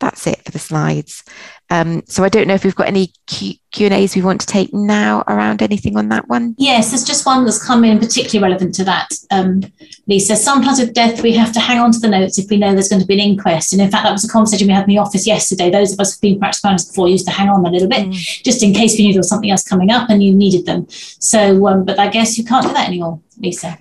that's 0.00 0.26
it 0.26 0.42
for 0.44 0.50
the 0.50 0.58
slides. 0.58 1.22
Um, 1.68 2.02
so 2.06 2.24
I 2.24 2.28
don't 2.28 2.48
know 2.48 2.54
if 2.54 2.64
we've 2.64 2.74
got 2.74 2.88
any 2.88 3.12
Q, 3.26 3.54
and 3.80 3.94
A's 3.94 4.16
we 4.16 4.22
want 4.22 4.40
to 4.40 4.46
take 4.46 4.74
now 4.74 5.22
around 5.28 5.62
anything 5.62 5.96
on 5.96 6.08
that 6.08 6.26
one. 6.26 6.56
Yes, 6.58 6.90
there's 6.90 7.04
just 7.04 7.26
one 7.26 7.44
that's 7.44 7.64
come 7.64 7.84
in 7.84 8.00
particularly 8.00 8.50
relevant 8.50 8.74
to 8.76 8.84
that, 8.84 9.08
um, 9.30 9.62
Lisa. 10.08 10.34
Sometimes 10.34 10.80
with 10.80 10.94
death, 10.94 11.22
we 11.22 11.32
have 11.34 11.52
to 11.52 11.60
hang 11.60 11.78
on 11.78 11.92
to 11.92 12.00
the 12.00 12.08
notes 12.08 12.38
if 12.38 12.50
we 12.50 12.56
know 12.56 12.72
there's 12.72 12.88
going 12.88 13.02
to 13.02 13.06
be 13.06 13.14
an 13.14 13.20
inquest. 13.20 13.72
And 13.72 13.80
in 13.80 13.90
fact, 13.90 14.04
that 14.04 14.12
was 14.12 14.24
a 14.24 14.28
conversation 14.28 14.66
we 14.66 14.72
had 14.72 14.84
in 14.84 14.88
the 14.88 14.98
office 14.98 15.26
yesterday. 15.26 15.70
Those 15.70 15.92
of 15.92 16.00
us 16.00 16.14
who've 16.14 16.22
been 16.22 16.40
practice 16.40 16.60
planners 16.60 16.86
before 16.86 17.08
used 17.08 17.26
to 17.26 17.32
hang 17.32 17.48
on 17.48 17.64
a 17.64 17.70
little 17.70 17.88
bit, 17.88 18.08
mm. 18.08 18.42
just 18.42 18.62
in 18.62 18.72
case 18.72 18.98
we 18.98 19.06
knew 19.06 19.12
there 19.12 19.20
was 19.20 19.28
something 19.28 19.50
else 19.50 19.62
coming 19.62 19.90
up 19.90 20.10
and 20.10 20.24
you 20.24 20.34
needed 20.34 20.66
them. 20.66 20.86
So, 20.88 21.68
um, 21.68 21.84
but 21.84 21.98
I 21.98 22.08
guess 22.08 22.36
you 22.36 22.44
can't 22.44 22.66
do 22.66 22.72
that 22.72 22.88
anymore, 22.88 23.20
Lisa. 23.38 23.78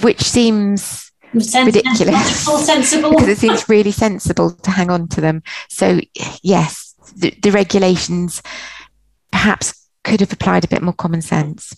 Which 0.00 0.22
seems 0.22 1.07
ridiculous. 1.32 2.44
sensible. 2.66 3.10
because 3.10 3.28
it 3.28 3.38
seems 3.38 3.68
really 3.68 3.92
sensible 3.92 4.50
to 4.50 4.70
hang 4.70 4.90
on 4.90 5.08
to 5.08 5.20
them. 5.20 5.42
So 5.68 6.00
yes, 6.42 6.94
the, 7.16 7.30
the 7.42 7.50
regulations 7.50 8.42
perhaps 9.30 9.88
could 10.04 10.20
have 10.20 10.32
applied 10.32 10.64
a 10.64 10.68
bit 10.68 10.82
more 10.82 10.94
common 10.94 11.22
sense. 11.22 11.74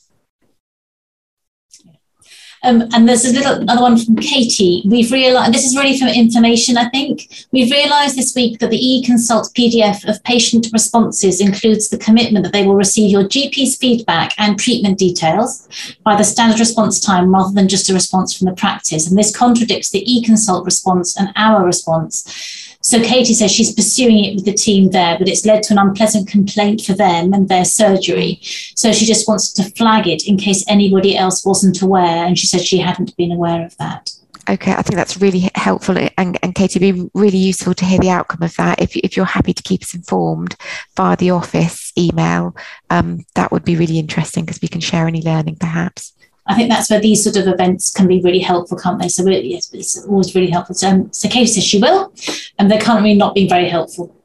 Um, 2.62 2.88
and 2.92 3.08
there's 3.08 3.24
a 3.24 3.32
little 3.32 3.54
another 3.54 3.80
one 3.80 3.96
from 3.96 4.16
Katie. 4.16 4.82
We've 4.84 5.10
realized 5.10 5.54
this 5.54 5.64
is 5.64 5.76
really 5.76 5.98
from 5.98 6.08
information, 6.08 6.76
I 6.76 6.88
think. 6.90 7.46
We've 7.52 7.70
realized 7.70 8.16
this 8.16 8.34
week 8.34 8.58
that 8.58 8.70
the 8.70 8.76
e-consult 8.76 9.50
PDF 9.54 10.06
of 10.06 10.22
patient 10.24 10.68
responses 10.72 11.40
includes 11.40 11.88
the 11.88 11.98
commitment 11.98 12.44
that 12.44 12.52
they 12.52 12.66
will 12.66 12.74
receive 12.74 13.10
your 13.10 13.24
GP's 13.24 13.76
feedback 13.76 14.34
and 14.36 14.58
treatment 14.58 14.98
details 14.98 15.68
by 16.04 16.16
the 16.16 16.24
standard 16.24 16.60
response 16.60 17.00
time 17.00 17.32
rather 17.32 17.54
than 17.54 17.68
just 17.68 17.88
a 17.88 17.94
response 17.94 18.36
from 18.36 18.46
the 18.46 18.54
practice. 18.54 19.08
And 19.08 19.18
this 19.18 19.34
contradicts 19.34 19.90
the 19.90 20.04
e-consult 20.10 20.66
response 20.66 21.18
and 21.18 21.32
our 21.36 21.64
response. 21.64 22.59
So 22.82 23.02
Katie 23.02 23.34
says 23.34 23.50
she's 23.50 23.74
pursuing 23.74 24.24
it 24.24 24.34
with 24.34 24.46
the 24.46 24.54
team 24.54 24.90
there, 24.90 25.18
but 25.18 25.28
it's 25.28 25.44
led 25.44 25.62
to 25.64 25.74
an 25.74 25.78
unpleasant 25.78 26.28
complaint 26.28 26.80
for 26.80 26.94
them 26.94 27.32
and 27.34 27.48
their 27.48 27.66
surgery. 27.66 28.38
So 28.74 28.92
she 28.92 29.04
just 29.04 29.28
wants 29.28 29.52
to 29.54 29.64
flag 29.64 30.06
it 30.06 30.26
in 30.26 30.38
case 30.38 30.64
anybody 30.66 31.16
else 31.16 31.44
wasn't 31.44 31.82
aware. 31.82 32.24
And 32.24 32.38
she 32.38 32.46
said 32.46 32.62
she 32.62 32.78
hadn't 32.78 33.16
been 33.16 33.32
aware 33.32 33.64
of 33.66 33.76
that. 33.76 34.12
Okay, 34.48 34.72
I 34.72 34.82
think 34.82 34.96
that's 34.96 35.20
really 35.20 35.48
helpful, 35.54 35.96
and, 36.16 36.36
and 36.42 36.54
Katie, 36.56 36.80
be 36.80 37.08
really 37.14 37.38
useful 37.38 37.72
to 37.74 37.84
hear 37.84 38.00
the 38.00 38.10
outcome 38.10 38.42
of 38.42 38.56
that. 38.56 38.80
If, 38.80 38.96
if 38.96 39.16
you're 39.16 39.26
happy 39.26 39.52
to 39.52 39.62
keep 39.62 39.82
us 39.82 39.94
informed 39.94 40.56
via 40.96 41.14
the 41.16 41.30
office 41.30 41.92
email, 41.96 42.56
um, 42.88 43.24
that 43.36 43.52
would 43.52 43.64
be 43.64 43.76
really 43.76 43.98
interesting 43.98 44.44
because 44.44 44.60
we 44.60 44.66
can 44.66 44.80
share 44.80 45.06
any 45.06 45.22
learning 45.22 45.56
perhaps. 45.56 46.14
I 46.50 46.54
think 46.54 46.68
that's 46.68 46.90
where 46.90 47.00
these 47.00 47.22
sort 47.22 47.36
of 47.36 47.46
events 47.46 47.92
can 47.92 48.08
be 48.08 48.20
really 48.20 48.40
helpful, 48.40 48.76
can't 48.76 49.00
they? 49.00 49.08
So 49.08 49.24
it, 49.28 49.44
yes, 49.44 49.72
it's 49.72 50.04
always 50.04 50.34
really 50.34 50.50
helpful. 50.50 50.74
So, 50.74 50.88
um, 50.88 51.12
so 51.12 51.28
Katie 51.28 51.46
says 51.46 51.62
she 51.62 51.78
will, 51.78 52.12
and 52.58 52.68
they're 52.68 52.80
currently 52.80 53.14
not 53.14 53.36
being 53.36 53.48
very 53.48 53.68
helpful. 53.68 54.16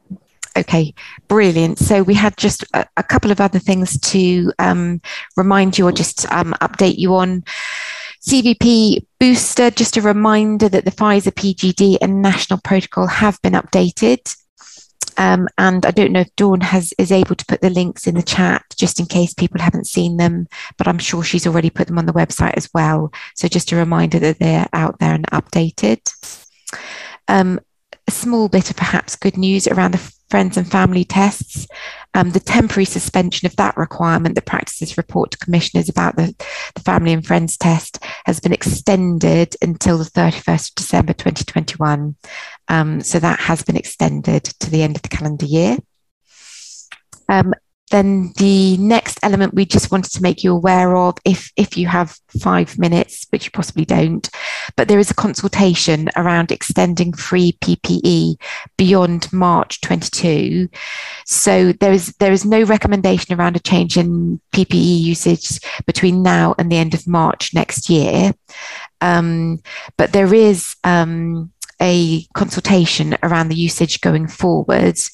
Okay, 0.58 0.92
brilliant. 1.28 1.78
So 1.78 2.02
we 2.02 2.14
had 2.14 2.36
just 2.36 2.64
a, 2.74 2.84
a 2.96 3.04
couple 3.04 3.30
of 3.30 3.40
other 3.40 3.60
things 3.60 4.00
to 4.12 4.52
um, 4.58 5.00
remind 5.36 5.78
you 5.78 5.86
or 5.86 5.92
just 5.92 6.30
um, 6.32 6.52
update 6.60 6.98
you 6.98 7.14
on. 7.14 7.44
CVP 8.28 9.06
booster, 9.20 9.70
just 9.70 9.96
a 9.96 10.02
reminder 10.02 10.68
that 10.68 10.84
the 10.84 10.90
Pfizer 10.90 11.30
PGD 11.30 11.98
and 12.02 12.22
national 12.22 12.58
protocol 12.64 13.06
have 13.06 13.40
been 13.40 13.52
updated. 13.52 14.34
Um, 15.16 15.48
and 15.58 15.84
I 15.86 15.90
don't 15.90 16.12
know 16.12 16.20
if 16.20 16.34
Dawn 16.36 16.60
has 16.60 16.92
is 16.98 17.12
able 17.12 17.34
to 17.34 17.46
put 17.46 17.60
the 17.60 17.70
links 17.70 18.06
in 18.06 18.14
the 18.14 18.22
chat 18.22 18.62
just 18.76 19.00
in 19.00 19.06
case 19.06 19.34
people 19.34 19.60
haven't 19.60 19.86
seen 19.86 20.16
them, 20.16 20.46
but 20.76 20.86
I'm 20.86 20.98
sure 20.98 21.22
she's 21.22 21.46
already 21.46 21.70
put 21.70 21.86
them 21.86 21.98
on 21.98 22.06
the 22.06 22.12
website 22.12 22.54
as 22.56 22.68
well. 22.74 23.12
So 23.34 23.48
just 23.48 23.72
a 23.72 23.76
reminder 23.76 24.18
that 24.18 24.38
they're 24.38 24.68
out 24.72 24.98
there 24.98 25.14
and 25.14 25.26
updated. 25.30 26.00
Um, 27.28 27.60
a 28.06 28.10
small 28.10 28.48
bit 28.48 28.70
of 28.70 28.76
perhaps 28.76 29.16
good 29.16 29.36
news 29.36 29.66
around 29.66 29.92
the 29.92 30.15
friends 30.28 30.56
and 30.56 30.70
family 30.70 31.04
tests. 31.04 31.66
Um, 32.14 32.30
the 32.30 32.40
temporary 32.40 32.86
suspension 32.86 33.46
of 33.46 33.56
that 33.56 33.76
requirement, 33.76 34.34
the 34.34 34.42
practices 34.42 34.96
report 34.96 35.32
to 35.32 35.38
commissioners 35.38 35.88
about 35.88 36.16
the, 36.16 36.34
the 36.74 36.80
family 36.80 37.12
and 37.12 37.26
friends 37.26 37.56
test, 37.56 38.02
has 38.24 38.40
been 38.40 38.52
extended 38.52 39.54
until 39.60 39.98
the 39.98 40.04
31st 40.04 40.70
of 40.70 40.74
December 40.76 41.12
2021. 41.12 42.16
Um, 42.68 43.00
so 43.02 43.18
that 43.18 43.40
has 43.40 43.62
been 43.62 43.76
extended 43.76 44.44
to 44.44 44.70
the 44.70 44.82
end 44.82 44.96
of 44.96 45.02
the 45.02 45.08
calendar 45.08 45.46
year. 45.46 45.76
Um, 47.28 47.52
then 47.90 48.32
the 48.38 48.76
next 48.78 49.18
element 49.22 49.54
we 49.54 49.64
just 49.64 49.90
wanted 49.92 50.12
to 50.12 50.22
make 50.22 50.42
you 50.42 50.52
aware 50.52 50.96
of 50.96 51.16
if 51.24 51.52
if 51.56 51.76
you 51.76 51.86
have 51.86 52.18
five 52.40 52.78
minutes 52.78 53.26
which 53.30 53.44
you 53.44 53.50
possibly 53.50 53.84
don't 53.84 54.28
but 54.76 54.88
there 54.88 54.98
is 54.98 55.10
a 55.10 55.14
consultation 55.14 56.08
around 56.16 56.50
extending 56.50 57.12
free 57.12 57.56
ppe 57.62 58.34
beyond 58.76 59.32
march 59.32 59.80
22 59.82 60.68
so 61.24 61.72
there 61.74 61.92
is 61.92 62.12
there 62.18 62.32
is 62.32 62.44
no 62.44 62.62
recommendation 62.64 63.38
around 63.38 63.56
a 63.56 63.60
change 63.60 63.96
in 63.96 64.40
ppe 64.52 64.74
usage 64.74 65.60
between 65.86 66.22
now 66.22 66.54
and 66.58 66.70
the 66.70 66.76
end 66.76 66.94
of 66.94 67.06
march 67.06 67.54
next 67.54 67.88
year. 67.88 68.32
Um, 69.00 69.60
but 69.96 70.12
there 70.12 70.32
is 70.32 70.76
um, 70.84 71.52
a 71.80 72.24
consultation 72.34 73.16
around 73.22 73.48
the 73.48 73.56
usage 73.56 74.00
going 74.00 74.28
forwards 74.28 75.10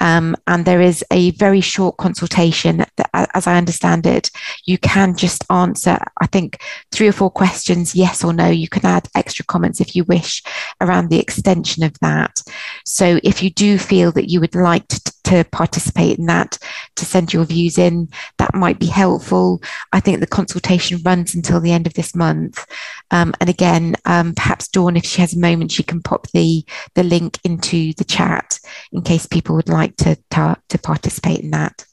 um, 0.00 0.36
and 0.46 0.64
there 0.64 0.80
is 0.80 1.04
a 1.10 1.30
very 1.32 1.60
short 1.60 1.98
consultation 1.98 2.84
that, 2.96 3.30
as 3.34 3.46
I 3.46 3.56
understand 3.56 4.06
it, 4.06 4.30
you 4.64 4.78
can 4.78 5.16
just 5.16 5.44
answer, 5.50 5.98
I 6.20 6.26
think, 6.26 6.60
three 6.90 7.08
or 7.08 7.12
four 7.12 7.30
questions, 7.30 7.94
yes 7.94 8.24
or 8.24 8.32
no. 8.32 8.48
You 8.48 8.68
can 8.68 8.84
add 8.84 9.08
extra 9.14 9.44
comments 9.44 9.80
if 9.80 9.94
you 9.94 10.04
wish 10.04 10.42
around 10.80 11.08
the 11.10 11.18
extension 11.18 11.82
of 11.82 11.98
that. 12.00 12.40
So 12.84 13.20
if 13.22 13.42
you 13.42 13.50
do 13.50 13.78
feel 13.78 14.10
that 14.12 14.30
you 14.30 14.40
would 14.40 14.54
like 14.54 14.88
to, 14.88 15.12
to 15.24 15.44
participate 15.44 16.18
in 16.18 16.26
that, 16.26 16.58
to 16.96 17.04
send 17.04 17.32
your 17.32 17.44
views 17.44 17.78
in, 17.78 18.08
that 18.38 18.54
might 18.54 18.78
be 18.78 18.86
helpful. 18.86 19.62
I 19.92 20.00
think 20.00 20.20
the 20.20 20.26
consultation 20.26 21.00
runs 21.04 21.34
until 21.34 21.60
the 21.60 21.72
end 21.72 21.86
of 21.86 21.94
this 21.94 22.14
month. 22.14 22.64
Um, 23.10 23.34
and 23.40 23.50
again, 23.50 23.96
um, 24.04 24.34
perhaps 24.34 24.68
Dawn, 24.68 24.96
if 24.96 25.04
she 25.04 25.20
has 25.20 25.34
a 25.34 25.40
moment, 25.40 25.72
she 25.72 25.82
can 25.82 26.02
pop 26.02 26.28
the, 26.28 26.64
the 26.94 27.02
link 27.02 27.38
into 27.44 27.92
the 27.94 28.04
chat 28.04 28.58
in 28.92 29.02
case 29.02 29.26
people 29.26 29.56
would 29.56 29.68
like 29.68 29.96
to, 29.96 30.16
to, 30.30 30.56
to 30.68 30.78
participate 30.78 31.40
in 31.40 31.50
that. 31.50 31.84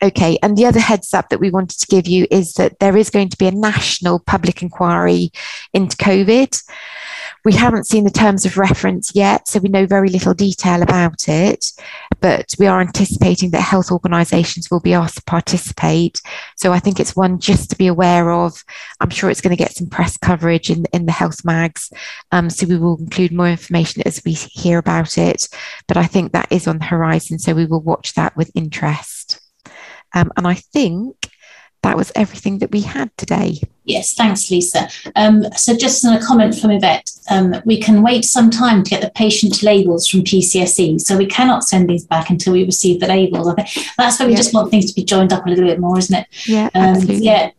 Okay, 0.00 0.38
and 0.42 0.56
the 0.56 0.64
other 0.64 0.78
heads 0.78 1.12
up 1.12 1.28
that 1.28 1.40
we 1.40 1.50
wanted 1.50 1.80
to 1.80 1.86
give 1.88 2.06
you 2.06 2.26
is 2.30 2.52
that 2.52 2.78
there 2.78 2.96
is 2.96 3.10
going 3.10 3.28
to 3.30 3.36
be 3.36 3.48
a 3.48 3.52
national 3.52 4.20
public 4.20 4.62
inquiry 4.62 5.32
into 5.74 5.96
COVID. 5.96 6.62
We 7.48 7.54
haven't 7.54 7.86
seen 7.86 8.04
the 8.04 8.10
terms 8.10 8.44
of 8.44 8.58
reference 8.58 9.14
yet, 9.14 9.48
so 9.48 9.58
we 9.58 9.70
know 9.70 9.86
very 9.86 10.10
little 10.10 10.34
detail 10.34 10.82
about 10.82 11.30
it, 11.30 11.72
but 12.20 12.54
we 12.58 12.66
are 12.66 12.82
anticipating 12.82 13.52
that 13.52 13.62
health 13.62 13.90
organisations 13.90 14.70
will 14.70 14.80
be 14.80 14.92
asked 14.92 15.16
to 15.16 15.22
participate. 15.22 16.20
So 16.58 16.74
I 16.74 16.78
think 16.78 17.00
it's 17.00 17.16
one 17.16 17.38
just 17.38 17.70
to 17.70 17.76
be 17.76 17.86
aware 17.86 18.30
of. 18.32 18.62
I'm 19.00 19.08
sure 19.08 19.30
it's 19.30 19.40
going 19.40 19.56
to 19.56 19.64
get 19.64 19.74
some 19.74 19.86
press 19.86 20.18
coverage 20.18 20.68
in, 20.68 20.84
in 20.92 21.06
the 21.06 21.12
health 21.12 21.42
mags, 21.42 21.90
um, 22.32 22.50
so 22.50 22.66
we 22.66 22.76
will 22.76 22.98
include 22.98 23.32
more 23.32 23.48
information 23.48 24.02
as 24.04 24.20
we 24.26 24.32
hear 24.32 24.76
about 24.76 25.16
it. 25.16 25.48
But 25.86 25.96
I 25.96 26.04
think 26.04 26.32
that 26.32 26.52
is 26.52 26.68
on 26.68 26.80
the 26.80 26.84
horizon, 26.84 27.38
so 27.38 27.54
we 27.54 27.64
will 27.64 27.80
watch 27.80 28.12
that 28.12 28.36
with 28.36 28.50
interest. 28.54 29.40
Um, 30.14 30.30
and 30.36 30.46
I 30.46 30.56
think 30.56 31.27
that 31.82 31.96
was 31.96 32.12
everything 32.14 32.58
that 32.58 32.72
we 32.72 32.80
had 32.80 33.16
today. 33.16 33.60
Yes, 33.84 34.14
thanks, 34.14 34.50
Lisa. 34.50 34.88
Um, 35.16 35.44
so, 35.56 35.76
just 35.76 36.04
in 36.04 36.12
a 36.12 36.22
comment 36.22 36.58
from 36.58 36.72
Yvette, 36.72 37.10
um, 37.30 37.54
we 37.64 37.80
can 37.80 38.02
wait 38.02 38.24
some 38.24 38.50
time 38.50 38.82
to 38.82 38.90
get 38.90 39.00
the 39.00 39.10
patient 39.10 39.62
labels 39.62 40.06
from 40.06 40.20
PCSE. 40.20 41.00
So, 41.00 41.16
we 41.16 41.26
cannot 41.26 41.64
send 41.64 41.88
these 41.88 42.04
back 42.04 42.30
until 42.30 42.52
we 42.52 42.64
receive 42.64 43.00
the 43.00 43.06
labels. 43.06 43.48
I 43.48 43.54
think 43.54 43.86
that's 43.96 44.18
why 44.18 44.26
we 44.26 44.32
yeah. 44.32 44.38
just 44.38 44.54
want 44.54 44.70
things 44.70 44.86
to 44.86 44.94
be 44.94 45.04
joined 45.04 45.32
up 45.32 45.46
a 45.46 45.48
little 45.48 45.64
bit 45.64 45.80
more, 45.80 45.98
isn't 45.98 46.18
it? 46.18 46.26
Yeah, 46.46 46.68
um, 46.74 46.82
absolutely. 46.82 47.24
Yeah. 47.24 47.50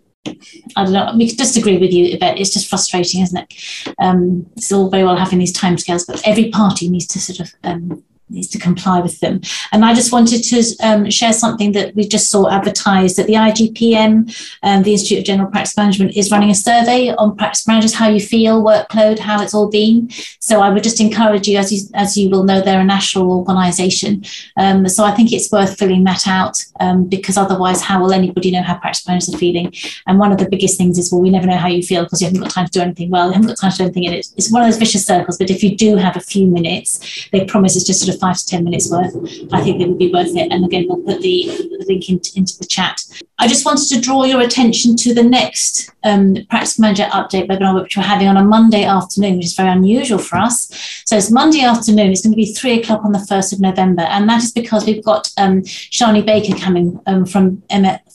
I 0.75 0.83
don't 0.83 0.93
know. 0.93 1.13
We 1.17 1.29
could 1.29 1.37
disagree 1.37 1.77
with 1.77 1.91
you, 1.91 2.13
Yvette. 2.13 2.37
It's 2.37 2.51
just 2.51 2.69
frustrating, 2.69 3.21
isn't 3.21 3.37
it? 3.37 3.95
Um, 3.99 4.45
it's 4.57 4.71
all 4.71 4.89
very 4.89 5.03
well 5.03 5.15
having 5.15 5.39
these 5.39 5.57
timescales, 5.57 6.05
but 6.05 6.21
every 6.27 6.49
party 6.49 6.89
needs 6.89 7.07
to 7.07 7.19
sort 7.19 7.39
of 7.39 7.53
um, 7.63 8.03
needs 8.29 8.47
to 8.49 8.59
comply 8.59 8.99
with 8.99 9.19
them. 9.19 9.41
And 9.71 9.83
I 9.83 9.93
just 9.93 10.11
wanted 10.11 10.43
to 10.43 10.63
um, 10.83 11.09
share 11.09 11.33
something 11.33 11.71
that 11.73 11.95
we 11.95 12.07
just 12.07 12.29
saw 12.29 12.49
advertised 12.49 13.17
that 13.17 13.27
the 13.27 13.33
IGPM, 13.33 14.35
um, 14.63 14.83
the 14.83 14.93
Institute 14.93 15.19
of 15.19 15.25
General 15.25 15.49
Practice 15.49 15.77
Management, 15.77 16.15
is 16.15 16.31
running 16.31 16.49
a 16.49 16.55
survey 16.55 17.13
on 17.15 17.35
practice 17.35 17.67
managers, 17.67 17.93
how 17.93 18.07
you 18.07 18.19
feel, 18.19 18.63
workload, 18.63 19.19
how 19.19 19.41
it's 19.41 19.53
all 19.53 19.69
been. 19.69 20.09
So 20.39 20.61
I 20.61 20.69
would 20.69 20.83
just 20.83 21.01
encourage 21.01 21.47
you, 21.47 21.57
as 21.57 21.71
you, 21.71 21.89
as 21.93 22.17
you 22.17 22.29
will 22.29 22.43
know, 22.43 22.61
they're 22.61 22.81
a 22.81 22.83
national 22.83 23.31
organisation. 23.31 24.23
Um, 24.57 24.87
so 24.87 25.03
I 25.03 25.11
think 25.11 25.31
it's 25.31 25.51
worth 25.51 25.77
filling 25.77 26.03
that 26.05 26.27
out 26.27 26.63
um, 26.79 27.07
because 27.07 27.37
otherwise, 27.37 27.81
how 27.81 28.01
will 28.01 28.13
anybody 28.13 28.51
know 28.51 28.63
how 28.63 28.77
practice 28.77 29.07
managers 29.07 29.33
are 29.33 29.37
feeling? 29.37 29.73
And 30.07 30.19
one 30.19 30.31
of 30.31 30.37
the 30.37 30.49
biggest 30.49 30.77
things 30.77 30.97
is, 30.97 31.11
well, 31.11 31.21
we 31.21 31.29
never 31.29 31.47
know 31.47 31.57
how 31.57 31.67
you 31.67 31.83
feel 31.83 32.03
because 32.03 32.21
you 32.21 32.27
haven't 32.27 32.41
got 32.41 32.51
time 32.51 32.65
to 32.65 32.71
do 32.71 32.81
anything 32.81 33.09
well, 33.09 33.27
you 33.27 33.33
haven't 33.33 33.47
got 33.47 33.59
time 33.59 33.71
to 33.71 33.77
do 33.77 33.83
anything. 33.85 34.05
And 34.05 34.15
it's, 34.15 34.33
it's 34.37 34.51
one 34.51 34.61
of 34.61 34.67
those 34.67 34.77
vicious 34.77 35.05
circles. 35.05 35.37
But 35.37 35.49
if 35.49 35.63
you 35.63 35.75
do 35.75 35.95
have 35.95 36.15
a 36.15 36.21
few 36.21 36.47
minutes, 36.47 37.27
they 37.31 37.45
promise 37.45 37.75
it's 37.75 37.85
just 37.85 38.01
sort 38.03 38.13
of 38.13 38.18
five 38.19 38.37
to 38.37 38.45
10 38.45 38.63
minutes 38.63 38.91
worth, 38.91 39.15
I 39.51 39.61
think 39.61 39.81
it 39.81 39.87
would 39.87 39.97
be 39.97 40.11
worth 40.11 40.35
it. 40.35 40.51
And 40.51 40.65
again, 40.65 40.85
we'll 40.87 41.01
put 41.01 41.21
the, 41.21 41.69
link 41.87 42.09
in, 42.09 42.21
into 42.35 42.57
the 42.57 42.65
chat. 42.65 43.01
I 43.39 43.47
just 43.47 43.65
wanted 43.65 43.87
to 43.89 44.01
draw 44.01 44.25
your 44.25 44.41
attention 44.41 44.95
to 44.97 45.13
the 45.13 45.23
next 45.23 45.91
um, 46.03 46.35
Practice 46.49 46.77
Manager 46.77 47.05
update 47.05 47.47
webinar, 47.47 47.81
which 47.81 47.95
we're 47.95 48.03
having 48.03 48.27
on 48.27 48.37
a 48.37 48.43
Monday 48.43 48.83
afternoon, 48.83 49.37
which 49.37 49.45
is 49.45 49.55
very 49.55 49.69
unusual 49.69 50.17
for 50.19 50.37
us. 50.37 50.69
So 51.05 51.15
it's 51.15 51.31
Monday 51.31 51.61
afternoon. 51.61 52.11
It's 52.11 52.21
going 52.21 52.33
to 52.33 52.37
be 52.37 52.53
three 52.53 52.81
o'clock 52.81 53.03
on 53.05 53.13
the 53.13 53.19
1st 53.19 53.53
of 53.53 53.59
November. 53.61 54.03
And 54.03 54.27
that 54.29 54.43
is 54.43 54.51
because 54.51 54.85
we've 54.85 55.03
got 55.03 55.31
um, 55.37 55.61
Shani 55.61 56.25
Baker 56.25 56.57
coming 56.57 56.99
um, 57.07 57.25
from, 57.25 57.63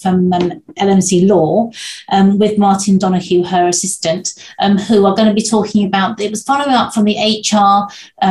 from 0.00 0.32
um, 0.32 0.62
LMC 0.78 1.26
Law 1.26 1.70
um, 2.10 2.38
with 2.38 2.58
Martin 2.58 2.98
Donahue, 2.98 3.44
her 3.44 3.66
assistant, 3.66 4.34
um, 4.60 4.76
who 4.76 5.06
are 5.06 5.14
going 5.14 5.28
to 5.28 5.34
be 5.34 5.42
talking 5.42 5.86
about, 5.86 6.20
it 6.20 6.30
was 6.30 6.42
following 6.42 6.74
up 6.74 6.92
from 6.92 7.04
the 7.04 7.16
HR 7.16 7.90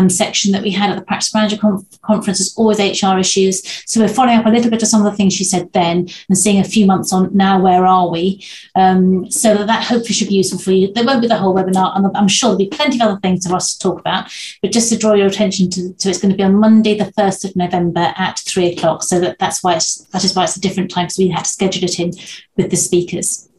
section 0.09 0.51
that 0.51 0.61
we 0.61 0.69
had 0.69 0.91
at 0.91 0.95
the 0.95 1.05
Practice 1.05 1.33
Manager 1.33 1.57
conf- 1.63 2.01
conference, 2.01 2.39
there's 2.39 2.55
always 2.57 2.79
HR 2.79 3.17
issues. 3.17 3.55
So 3.89 4.01
we're 4.01 4.07
following 4.07 4.37
up 4.37 4.45
a 4.45 4.49
little 4.49 4.69
bit 4.69 4.81
of 4.81 4.87
some 4.87 5.05
of 5.05 5.09
the 5.11 5.17
things 5.17 5.33
she 5.33 5.43
said 5.43 5.71
then 5.73 6.09
and 6.27 6.37
seeing 6.37 6.59
a 6.59 6.63
few 6.75 6.85
months 6.85 7.13
on 7.13 7.35
now, 7.35 7.59
where 7.59 7.85
are 7.85 8.09
we? 8.09 8.45
Um, 8.75 9.29
so 9.31 9.55
that, 9.55 9.67
that 9.67 9.83
hopefully 9.83 10.13
should 10.13 10.27
be 10.27 10.35
useful 10.35 10.59
for 10.59 10.71
you. 10.71 10.93
There 10.93 11.05
won't 11.05 11.21
be 11.21 11.27
the 11.27 11.37
whole 11.37 11.55
webinar, 11.55 11.95
and 11.95 12.15
I'm 12.15 12.27
sure 12.27 12.49
there'll 12.49 12.69
be 12.69 12.77
plenty 12.77 12.97
of 12.97 13.01
other 13.01 13.19
things 13.19 13.47
for 13.47 13.55
us 13.55 13.73
to 13.73 13.79
talk 13.79 13.99
about. 13.99 14.31
But 14.61 14.71
just 14.71 14.89
to 14.89 14.97
draw 14.97 15.13
your 15.13 15.27
attention 15.27 15.69
to, 15.71 15.93
to 15.93 16.09
it's 16.09 16.19
going 16.19 16.31
to 16.31 16.37
be 16.37 16.43
on 16.43 16.55
Monday, 16.55 16.97
the 16.97 17.13
1st 17.13 17.49
of 17.49 17.55
November 17.55 18.13
at 18.17 18.39
three 18.39 18.73
o'clock. 18.73 19.03
So 19.03 19.19
that, 19.21 19.39
that's 19.39 19.63
why 19.63 19.75
it's, 19.75 19.99
that 20.13 20.23
is 20.23 20.35
why 20.35 20.43
it's 20.43 20.57
a 20.57 20.61
different 20.61 20.91
time 20.91 21.05
because 21.05 21.17
we 21.17 21.29
had 21.29 21.45
to 21.45 21.49
schedule 21.49 21.85
it 21.85 21.99
in 21.99 22.11
with 22.57 22.69
the 22.69 22.77
speakers. 22.77 23.49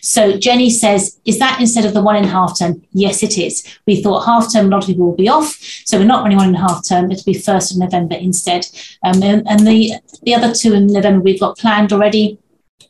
So 0.00 0.36
Jenny 0.36 0.70
says, 0.70 1.18
is 1.24 1.38
that 1.38 1.60
instead 1.60 1.84
of 1.84 1.94
the 1.94 2.02
one 2.02 2.16
in 2.16 2.24
half 2.24 2.58
term? 2.58 2.82
Yes, 2.92 3.22
it 3.22 3.38
is. 3.38 3.66
We 3.86 4.02
thought 4.02 4.26
half 4.26 4.52
term, 4.52 4.66
a 4.66 4.68
lot 4.68 4.82
of 4.82 4.86
people 4.86 5.06
will 5.06 5.16
be 5.16 5.28
off. 5.28 5.56
So 5.84 5.98
we're 5.98 6.04
not 6.04 6.22
running 6.22 6.38
one 6.38 6.48
in 6.48 6.54
half 6.54 6.86
term. 6.86 7.10
It'll 7.10 7.24
be 7.24 7.38
1st 7.38 7.72
of 7.72 7.78
November 7.78 8.16
instead. 8.16 8.66
Um, 9.02 9.22
and, 9.22 9.46
and 9.48 9.66
the, 9.66 9.94
the 10.22 10.34
other 10.34 10.54
two 10.54 10.74
in 10.74 10.86
November 10.86 11.20
we've 11.20 11.40
got 11.40 11.58
planned 11.58 11.92
already. 11.92 12.38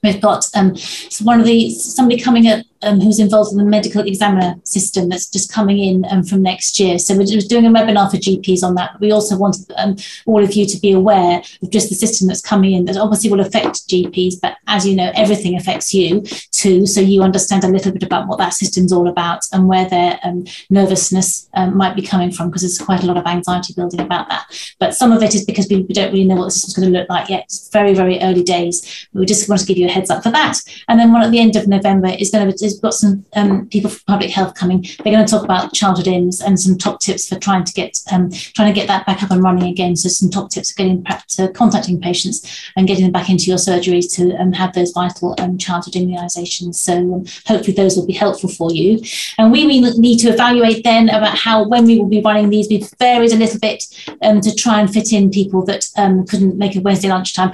We've 0.03 0.21
got 0.21 0.47
um, 0.55 0.75
one 1.23 1.41
of 1.41 1.47
the 1.47 1.71
somebody 1.71 2.21
coming 2.21 2.47
at 2.47 2.65
um, 2.83 3.01
who's 3.01 3.19
involved 3.19 3.53
in 3.53 3.59
the 3.59 3.65
medical 3.65 4.03
examiner 4.07 4.57
system 4.65 5.09
that's 5.09 5.29
just 5.29 5.53
coming 5.53 5.79
in 5.79 6.05
um, 6.11 6.23
from 6.23 6.43
next 6.43 6.81
year. 6.81 6.99
So 6.99 7.17
we're 7.17 7.27
doing 7.27 7.67
a 7.67 7.71
webinar 7.71 8.11
for 8.11 8.17
GPs 8.17 8.63
on 8.63 8.75
that. 8.77 8.99
We 9.01 9.13
also 9.13 9.37
wanted 9.37 9.73
um, 9.77 9.97
all 10.27 10.43
of 10.43 10.55
you 10.55 10.67
to 10.67 10.81
be 10.81 10.93
aware 10.93 11.43
of 11.63 11.71
just 11.71 11.89
the 11.89 11.95
system 11.95 12.29
that's 12.29 12.41
coming 12.41 12.73
in 12.73 12.85
that 12.87 12.97
obviously 12.97 13.31
will 13.31 13.41
affect 13.41 13.89
GPs, 13.89 14.35
but 14.41 14.57
as 14.67 14.87
you 14.87 14.97
know, 14.97 15.11
everything 15.15 15.57
affects 15.57 15.93
you 15.93 16.23
too. 16.53 16.87
So 16.87 17.01
you 17.01 17.23
understand 17.23 17.65
a 17.65 17.69
little 17.69 17.93
bit 17.93 18.03
about 18.03 18.29
what 18.29 18.39
that 18.39 18.55
system's 18.55 18.93
all 18.93 19.09
about 19.09 19.43
and 19.53 19.69
where 19.69 19.89
their 19.89 20.19
um, 20.23 20.45
nervousness 20.71 21.49
um, 21.55 21.77
might 21.77 21.97
be 21.97 22.03
coming 22.03 22.31
from, 22.31 22.49
because 22.49 22.63
there's 22.63 22.79
quite 22.79 23.03
a 23.03 23.07
lot 23.07 23.17
of 23.17 23.27
anxiety 23.27 23.75
building 23.75 24.01
about 24.01 24.29
that. 24.29 24.47
But 24.79 24.95
some 24.95 25.13
of 25.13 25.23
it 25.23 25.35
is 25.35 25.45
because 25.45 25.69
we, 25.69 25.83
we 25.83 25.95
don't 25.95 26.13
really 26.13 26.25
know 26.25 26.37
what 26.37 26.47
the 26.47 26.51
system's 26.51 26.77
going 26.77 26.93
to 26.93 26.99
look 26.99 27.11
like 27.11 27.29
yet. 27.29 27.45
It's 27.45 27.69
very, 27.71 27.95
very 27.95 28.21
early 28.21 28.43
days. 28.43 29.09
We 29.13 29.27
just 29.27 29.49
want 29.49 29.61
to 29.61 29.67
give 29.67 29.77
you 29.77 29.87
a 29.87 29.91
heads 29.91 30.11
up 30.11 30.23
for 30.23 30.31
that. 30.31 30.59
And 30.89 30.99
then 30.99 31.13
one 31.13 31.23
at 31.23 31.31
the 31.31 31.41
end 31.41 31.57
of 31.57 31.67
November 31.67 32.09
is 32.09 32.31
going 32.31 32.47
to 32.47 32.70
we've 32.75 32.83
got 32.83 32.95
some 32.95 33.25
um, 33.35 33.69
people 33.69 33.91
from 33.91 34.01
public 34.07 34.31
health 34.31 34.55
coming. 34.55 34.87
They're 35.03 35.13
going 35.13 35.25
to 35.25 35.31
talk 35.31 35.45
about 35.45 35.73
childhood 35.73 36.07
IMS 36.07 36.43
and 36.45 36.59
some 36.59 36.79
top 36.79 37.01
tips 37.01 37.29
for 37.29 37.39
trying 37.39 37.65
to 37.65 37.73
get 37.73 37.99
um, 38.13 38.31
trying 38.31 38.73
to 38.73 38.79
get 38.79 38.87
that 38.89 39.07
back 39.07 39.23
up 39.23 39.31
and 39.31 39.43
running 39.43 39.71
again. 39.71 39.97
So 39.97 40.09
some 40.09 40.31
top 40.31 40.51
tips 40.51 40.73
for 40.73 40.79
getting 40.79 41.05
to 41.05 41.49
contacting 41.53 42.01
patients 42.01 42.71
and 42.77 42.87
getting 42.87 43.05
them 43.05 43.13
back 43.13 43.31
into 43.31 43.45
your 43.45 43.59
surgeries 43.59 44.15
to 44.17 44.35
um, 44.37 44.53
have 44.53 44.73
those 44.75 44.93
vital 44.93 45.35
um, 45.39 45.59
childhood 45.59 45.95
immunisations. 45.95 46.77
So 46.77 46.97
um, 46.97 47.25
hopefully 47.47 47.75
those 47.75 47.97
will 47.97 48.07
be 48.07 48.13
helpful 48.13 48.49
for 48.49 48.73
you. 48.73 49.03
And 49.39 49.53
we 49.53 49.67
need 49.67 50.19
to 50.19 50.29
evaluate 50.29 50.85
then 50.85 51.09
about 51.09 51.37
how 51.37 51.67
when 51.67 51.85
we 51.85 51.99
will 51.99 52.09
be 52.09 52.21
running 52.21 52.51
these. 52.51 52.69
We've 52.69 52.89
varied 52.99 53.33
a 53.33 53.37
little 53.37 53.61
bit 53.61 53.85
um, 54.23 54.41
to 54.41 54.55
try 54.55 54.81
and 54.81 54.93
fit 54.93 55.13
in 55.13 55.31
people 55.31 55.65
that 55.67 55.89
couldn't 56.29 56.57
make 56.57 56.77
a 56.77 56.81
Wednesday 56.81 57.09
lunchtime. 57.09 57.53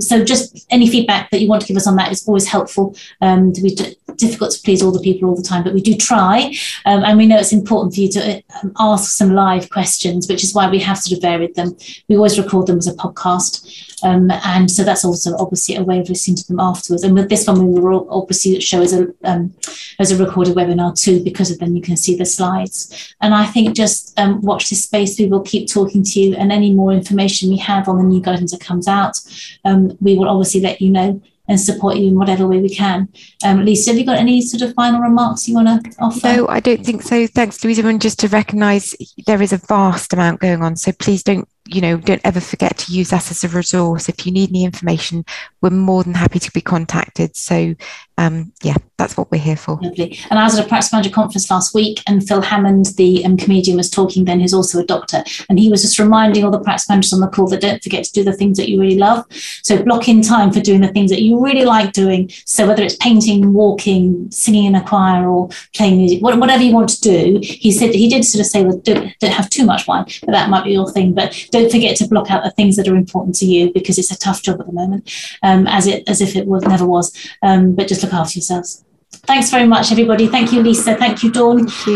so 0.00 0.24
just 0.24 0.66
any 0.70 0.88
feedback 0.88 1.30
that 1.30 1.40
you 1.40 1.48
want 1.48 1.62
to 1.62 1.68
give 1.68 1.76
us 1.76 1.86
on 1.86 1.96
that 1.96 2.12
is 2.12 2.26
always 2.26 2.46
helpful. 2.46 2.96
to 3.20 3.60
be 3.62 3.76
difficult 4.16 4.51
to 4.56 4.62
please 4.62 4.82
all 4.82 4.92
the 4.92 5.00
people 5.00 5.28
all 5.28 5.36
the 5.36 5.42
time, 5.42 5.64
but 5.64 5.74
we 5.74 5.80
do 5.80 5.94
try. 5.96 6.54
Um, 6.84 7.04
and 7.04 7.18
we 7.18 7.26
know 7.26 7.38
it's 7.38 7.52
important 7.52 7.94
for 7.94 8.00
you 8.00 8.08
to 8.10 8.42
um, 8.62 8.72
ask 8.78 9.12
some 9.12 9.34
live 9.34 9.70
questions, 9.70 10.28
which 10.28 10.44
is 10.44 10.54
why 10.54 10.68
we 10.70 10.78
have 10.80 10.98
sort 10.98 11.16
of 11.16 11.22
varied 11.22 11.54
them. 11.54 11.76
We 12.08 12.16
always 12.16 12.38
record 12.38 12.66
them 12.66 12.78
as 12.78 12.86
a 12.86 12.94
podcast. 12.94 13.90
Um, 14.02 14.30
and 14.30 14.70
so 14.70 14.82
that's 14.82 15.04
also 15.04 15.36
obviously 15.38 15.76
a 15.76 15.82
way 15.82 16.00
of 16.00 16.08
listening 16.08 16.36
to 16.36 16.46
them 16.48 16.60
afterwards. 16.60 17.04
And 17.04 17.14
with 17.14 17.28
this 17.28 17.46
one, 17.46 17.72
we 17.72 17.80
will 17.80 18.06
obviously 18.10 18.60
show 18.60 18.82
as 18.82 18.92
a 18.92 19.06
um, 19.24 19.54
as 19.98 20.10
a 20.10 20.22
recorded 20.24 20.54
webinar 20.54 20.98
too, 21.00 21.22
because 21.22 21.50
of 21.50 21.58
then 21.58 21.76
you 21.76 21.82
can 21.82 21.96
see 21.96 22.16
the 22.16 22.26
slides. 22.26 23.14
And 23.20 23.34
I 23.34 23.46
think 23.46 23.76
just 23.76 24.18
um, 24.18 24.40
watch 24.42 24.70
this 24.70 24.82
space. 24.82 25.18
We 25.18 25.26
will 25.26 25.42
keep 25.42 25.68
talking 25.68 26.02
to 26.02 26.20
you, 26.20 26.34
and 26.34 26.50
any 26.50 26.72
more 26.72 26.92
information 26.92 27.50
we 27.50 27.58
have 27.58 27.88
on 27.88 27.98
the 27.98 28.04
new 28.04 28.20
guidance 28.20 28.50
that 28.52 28.60
comes 28.60 28.88
out, 28.88 29.20
um, 29.64 29.96
we 30.00 30.16
will 30.16 30.28
obviously 30.28 30.60
let 30.60 30.80
you 30.80 30.90
know 30.90 31.20
and 31.48 31.60
support 31.60 31.96
you 31.96 32.08
in 32.08 32.14
whatever 32.14 32.46
way 32.46 32.60
we 32.60 32.68
can. 32.68 33.08
Um, 33.44 33.64
Lisa, 33.64 33.90
have 33.90 33.98
you 33.98 34.06
got 34.06 34.18
any 34.18 34.40
sort 34.40 34.62
of 34.62 34.74
final 34.74 35.00
remarks 35.00 35.48
you 35.48 35.54
want 35.54 35.84
to 35.84 35.96
offer? 36.00 36.26
No, 36.26 36.48
I 36.48 36.60
don't 36.60 36.84
think 36.84 37.02
so. 37.02 37.26
Thanks, 37.26 37.62
Louisa. 37.64 37.86
And 37.86 38.00
just 38.00 38.20
to 38.20 38.28
recognise 38.28 38.94
there 39.26 39.42
is 39.42 39.52
a 39.52 39.58
vast 39.58 40.12
amount 40.12 40.40
going 40.40 40.62
on. 40.62 40.76
So 40.76 40.92
please 40.92 41.22
don't 41.22 41.48
you 41.66 41.80
know, 41.80 41.96
don't 41.96 42.20
ever 42.24 42.40
forget 42.40 42.76
to 42.76 42.92
use 42.92 43.12
us 43.12 43.30
as 43.30 43.44
a 43.44 43.48
resource. 43.48 44.08
If 44.08 44.26
you 44.26 44.32
need 44.32 44.50
any 44.50 44.64
information, 44.64 45.24
we're 45.60 45.70
more 45.70 46.02
than 46.02 46.14
happy 46.14 46.38
to 46.40 46.50
be 46.50 46.60
contacted. 46.60 47.36
So, 47.36 47.74
um, 48.18 48.52
yeah, 48.62 48.76
that's 48.98 49.16
what 49.16 49.30
we're 49.30 49.40
here 49.40 49.56
for. 49.56 49.78
Lovely. 49.82 50.18
And 50.30 50.38
I 50.38 50.44
was 50.44 50.58
at 50.58 50.64
a 50.64 50.68
practice 50.68 50.92
manager 50.92 51.10
conference 51.10 51.50
last 51.50 51.74
week, 51.74 52.00
and 52.06 52.26
Phil 52.26 52.42
Hammond, 52.42 52.86
the 52.96 53.24
um, 53.24 53.36
comedian, 53.36 53.76
was 53.76 53.90
talking 53.90 54.24
then, 54.24 54.40
who's 54.40 54.54
also 54.54 54.78
a 54.78 54.84
doctor. 54.84 55.24
And 55.48 55.58
he 55.58 55.70
was 55.70 55.82
just 55.82 55.98
reminding 55.98 56.44
all 56.44 56.50
the 56.50 56.60
practice 56.60 56.88
managers 56.88 57.12
on 57.12 57.20
the 57.20 57.28
call 57.28 57.48
that 57.48 57.62
don't 57.62 57.82
forget 57.82 58.04
to 58.04 58.12
do 58.12 58.22
the 58.22 58.32
things 58.32 58.58
that 58.58 58.68
you 58.68 58.80
really 58.80 58.98
love. 58.98 59.24
So, 59.62 59.82
block 59.82 60.08
in 60.08 60.22
time 60.22 60.52
for 60.52 60.60
doing 60.60 60.82
the 60.82 60.92
things 60.92 61.10
that 61.10 61.22
you 61.22 61.42
really 61.42 61.64
like 61.64 61.92
doing. 61.92 62.30
So, 62.44 62.66
whether 62.68 62.82
it's 62.82 62.96
painting, 62.96 63.52
walking, 63.54 64.30
singing 64.30 64.66
in 64.66 64.74
a 64.74 64.84
choir, 64.84 65.28
or 65.28 65.48
playing 65.74 65.98
music, 65.98 66.22
whatever 66.22 66.62
you 66.62 66.74
want 66.74 66.90
to 66.90 67.00
do, 67.00 67.40
he 67.42 67.72
said 67.72 67.94
he 67.94 68.08
did 68.08 68.24
sort 68.24 68.40
of 68.40 68.46
say, 68.46 68.62
well, 68.62 68.78
don't, 68.78 69.18
don't 69.20 69.32
have 69.32 69.50
too 69.50 69.64
much 69.64 69.88
wine, 69.88 70.04
but 70.20 70.32
that 70.32 70.50
might 70.50 70.64
be 70.64 70.72
your 70.72 70.90
thing. 70.92 71.14
But 71.14 71.48
don't 71.50 71.72
forget 71.72 71.96
to 71.96 72.08
block 72.08 72.30
out 72.30 72.44
the 72.44 72.50
things 72.50 72.76
that 72.76 72.88
are 72.88 72.96
important 72.96 73.36
to 73.36 73.46
you 73.46 73.72
because 73.72 73.98
it's 73.98 74.12
a 74.12 74.18
tough 74.18 74.42
job 74.42 74.60
at 74.60 74.66
the 74.66 74.72
moment, 74.72 75.10
um, 75.42 75.66
as 75.66 75.86
it 75.86 76.08
as 76.08 76.20
if 76.20 76.36
it 76.36 76.46
was 76.46 76.62
never 76.64 76.86
was. 76.86 77.16
Um, 77.42 77.74
but 77.74 77.88
just 77.88 78.02
look 78.12 78.34
yourselves. 78.36 78.84
Thanks 79.26 79.50
very 79.50 79.66
much, 79.66 79.92
everybody. 79.92 80.26
Thank 80.26 80.52
you, 80.52 80.62
Lisa. 80.62 80.96
Thank 80.96 81.22
you, 81.22 81.30
Dawn. 81.30 81.58
Thank 81.58 81.86
you. 81.86 81.90